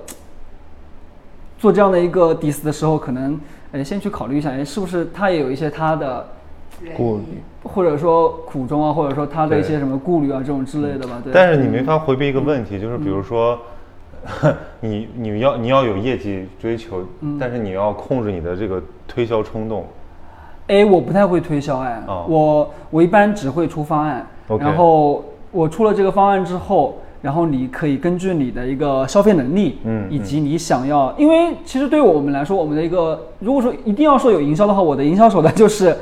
[1.56, 3.38] 做这样的一个 diss 的时候，可能
[3.72, 6.26] 哎先去考虑一下，哎是不是他也有一些他的
[6.96, 7.24] 顾虑，
[7.62, 11.20] 或者说苦衷啊，或者说他的一些什么顾虑啊这种之类的吧。
[11.22, 11.32] 对。
[11.32, 13.58] 但是你没法回避一个问题，就是比如说。
[14.80, 17.02] 你你要你要有业绩追求，
[17.38, 19.86] 但是你要控制你的这个推销冲动。
[20.66, 24.26] 哎，我不太会推销哎，我我一般只会出方案，
[24.58, 35.96] 然后我出了这个方案之后，然后你可以根据你的一个消费能力，嗯，以及你想要，因为其实对于我们来说，我们的一个如果说一定要说有营销的话，我的营销手段就是。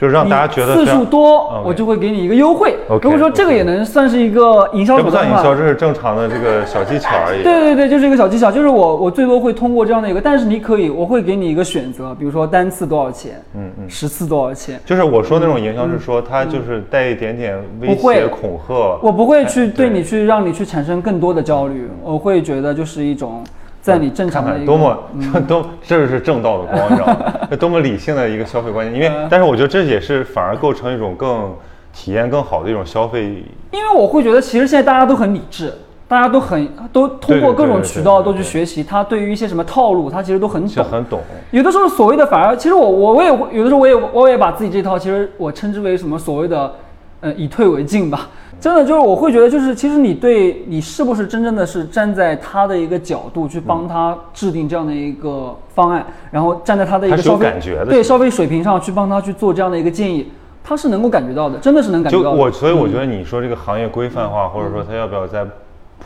[0.00, 2.74] 就是让大家觉得次数多，我就会给你一个优惠。
[3.02, 7.42] 如果说这个也能算是一个营销这不算营销，这是正常的这个小技巧而已。
[7.42, 14.80] 对对对，就是一个小技巧，就是我我最多会通过这样的一个，但是你可以，我会给你一个选择，比如说单次多少钱，嗯嗯，十次多少钱。
[14.86, 18.98] 就是我说那种营销是说，它就是带一点点威胁恐吓。
[19.02, 23.44] 我不会去对你去让你去产生更多的焦虑，我会觉得就是一种。
[23.80, 24.98] 在你正常的多么
[25.48, 27.16] 多，这是正道的光，你知道吗？
[27.58, 29.02] 多么理性的一个消费观念。
[29.02, 31.54] 因为，但是我觉得这也是反而构成一种更
[31.92, 33.42] 体验更好的一种消费。
[33.72, 35.72] 因为我会觉得，其实现在大家都很理智，
[36.06, 40.84] 大家都很都通过各种渠道都去学习，他对于一些什么套路，他其实都很懂。
[40.84, 41.20] 很懂。
[41.50, 46.72] 有的时候所谓的反而，其实我我我也有的时候我也我也把自己这套，其实我称之为什么所谓的，
[47.20, 48.28] 呃，以退为进吧。
[48.60, 57.50] 真的就是我会觉得，就是其实你对你是不是真正的是站在他的一个角度去帮他制定这样的一个方案，然后站在他的一个消费
[57.88, 60.30] 对消费水平上去帮他去做这样的一个建议，
[60.62, 62.34] 他是能够感觉到的，真的是能感觉到。
[62.34, 65.42] 就我所以我觉得你说这个行业规范化，或者说他要不要再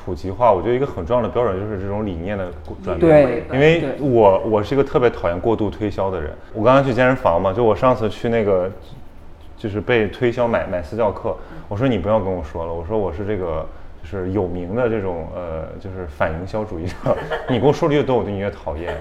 [0.05, 2.47] 普及化，我觉得一个很重要的标准就是这种理念的
[2.85, 3.01] 转变。
[3.01, 6.31] 对，因为我我是一个特别讨厌过度推销的人。
[6.53, 8.71] 我刚刚去健身房嘛，就我上次去那个。
[9.65, 11.35] 就是被推销买买私教课，
[11.71, 13.67] 我说你不要跟我说了，我说我是这个
[14.03, 17.17] 就是有名的这种呃就是反营销主义者，
[17.49, 18.95] 你跟我说的越多，我对你越讨厌。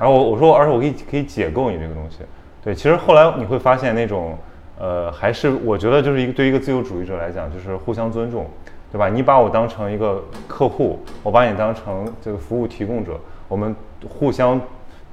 [0.00, 2.24] 然后我我说而且我可以可以解构你这个东西，
[2.60, 4.36] 对，其实后来你会发现那种
[4.80, 8.44] 呃还是我觉得就是一个对一个自由主义者来讲就是互相尊重，
[8.90, 9.08] 对吧？
[9.08, 13.12] 你把我当成一个客户，我把你当成这个服务提供者，
[13.46, 13.72] 我们
[14.08, 14.60] 互相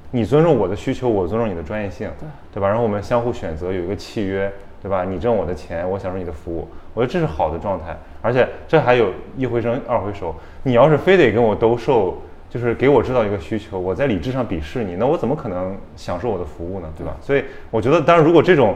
[0.10, 2.68] 你尊重我的需求，我尊重你的专业性，对对吧？
[2.68, 4.52] 然后我们相互选择有一个契约。
[4.82, 5.04] 对吧？
[5.04, 7.98] 你挣我的钱，我享受你的服务，我觉得这是好的状态。
[8.22, 10.36] 而且这还有一回生二回熟。
[10.64, 12.18] 你要是非得跟我兜售，
[12.50, 16.88] 就是给我制造一个需求，我在理智上鄙视你，那我怎么可能享受我的服务呢？
[16.98, 17.16] 对吧？
[17.22, 18.76] 所以我觉得，当然如果这种，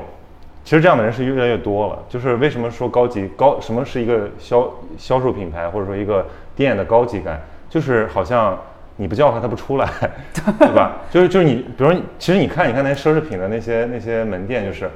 [0.64, 1.99] 其实这样的人是越来越多了。
[2.08, 6.26] 就是为什么说高级高什么是一个销销售品牌，或者说一个
[6.56, 8.58] 店的高级感，就是好像
[8.95, 9.88] 你不叫他，他不出来，
[10.34, 10.97] 对吧？
[11.10, 14.89] 就是就是你，比如其实你看，你看那些奢侈品的那些那些门店，就是。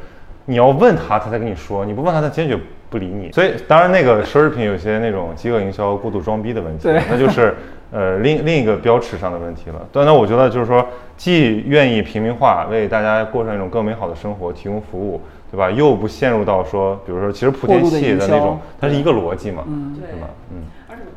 [0.46, 2.58] 你要问他，他才跟你说；你不问他，他坚决
[2.89, 3.32] 不理你。
[3.32, 7.56] 所以，当然那个奢侈品有些那种饥饿营销、过度装逼的问题，那就是
[7.91, 9.82] 呃另另一个标尺上的问题了。
[9.91, 10.86] 但那我觉得就是说，
[11.18, 15.20] 既愿意平民化，为大家过上一种更美好的生活提供服务，
[15.52, 15.70] 对吧？
[15.72, 19.64] 又不陷入到说，比如说，其实莆田系的那种，它是一个逻辑嘛，
[19.96, 20.28] 对吧？
[20.52, 20.62] 嗯。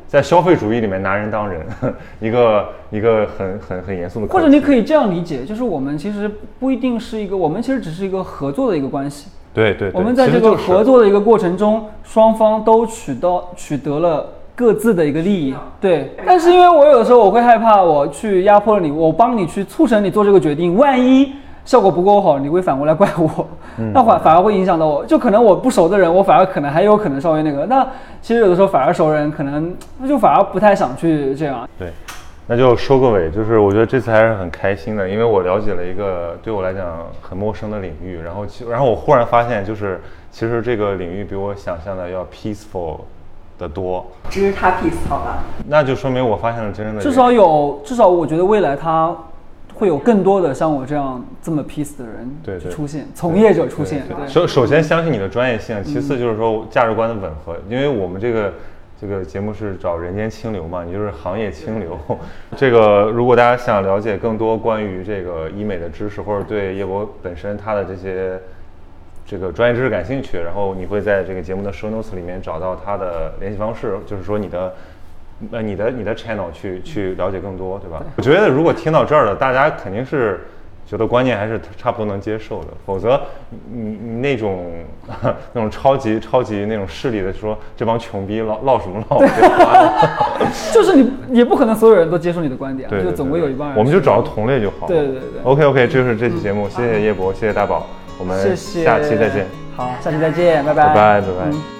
[0.09, 1.61] 在消费主义里面拿人当人，
[2.19, 4.27] 一个一个很很很严肃的。
[4.33, 6.27] 或者你可以这样理解，就是我们其实
[6.59, 9.29] 不一定是一个，我们其实只是一个合作的一个关系。
[9.53, 9.91] 对对。
[9.93, 15.53] 我们在这个合作的一个过程中，双方都取到取得了各自的一个利益。
[15.79, 16.15] 对。
[16.25, 21.33] 但是因为我有的时候我会害怕，我去压迫了你，我帮你去促成你做这个决定，万一。
[21.69, 23.47] 效果不够好，你会反过来怪我，
[23.93, 25.05] 那反反而会影响到我。
[25.05, 27.63] 就可能我不熟的人，我反而可能还有可能稍微那个。
[27.67, 27.87] 那
[28.23, 29.71] 其实有的时候反而熟人，可能
[30.07, 31.69] 就反而不太想去这样。
[31.77, 31.91] 对，
[32.47, 40.01] 那就收个尾，就是我觉得这次还是很开心的，因为我了解了一个对我来讲很陌生的领域，然后其然后我忽然发现，就是
[40.31, 43.01] 其实这个领域比我想象的要 peaceful
[43.59, 44.03] 的多。
[44.27, 45.43] 只是他 peace 好吧？
[45.67, 49.15] 那就说明我发现了真正的至少有，至少我觉得未来它
[49.79, 54.03] 会有更多的像我这样这么 peace 的人对对出现，从业者出现。
[54.07, 58.53] 对，首首先相信你的专业性，其次就是说价值观的吻合，因为我们这个
[58.99, 61.97] 这个节目是找人间清流嘛，你就是行业清流。
[62.57, 68.37] 这个如果大家想了解更多关于这个医美的知识，或者对叶博本身他的这些
[69.25, 74.73] 这个专业知识感兴趣，然后你会在这个节目的 show notes 里面找到他的联系方式，就是说你的。
[75.51, 78.01] 呃，你的你的 channel 去去了解更多，对吧？
[78.17, 80.41] 我觉得如果听到这儿了，大家肯定是
[80.85, 83.21] 觉得观念还是差不多能接受的，否则
[83.71, 84.65] 你你那种
[85.53, 89.19] 那种超级超级那种势力的说这帮穷逼唠唠什么唠？
[90.73, 93.77] 就是你也不可能所有人都接受你的观点，对，就总会有一帮人。
[93.77, 94.87] 我们就找到同类就好。
[94.87, 95.41] 对对对。
[95.43, 97.85] OK OK，这就是这期节目，谢谢叶博，谢谢大宝，
[98.19, 99.45] 我们下期再见。
[99.77, 101.45] 好，下期再见，拜拜拜拜拜。
[101.45, 101.78] 嗯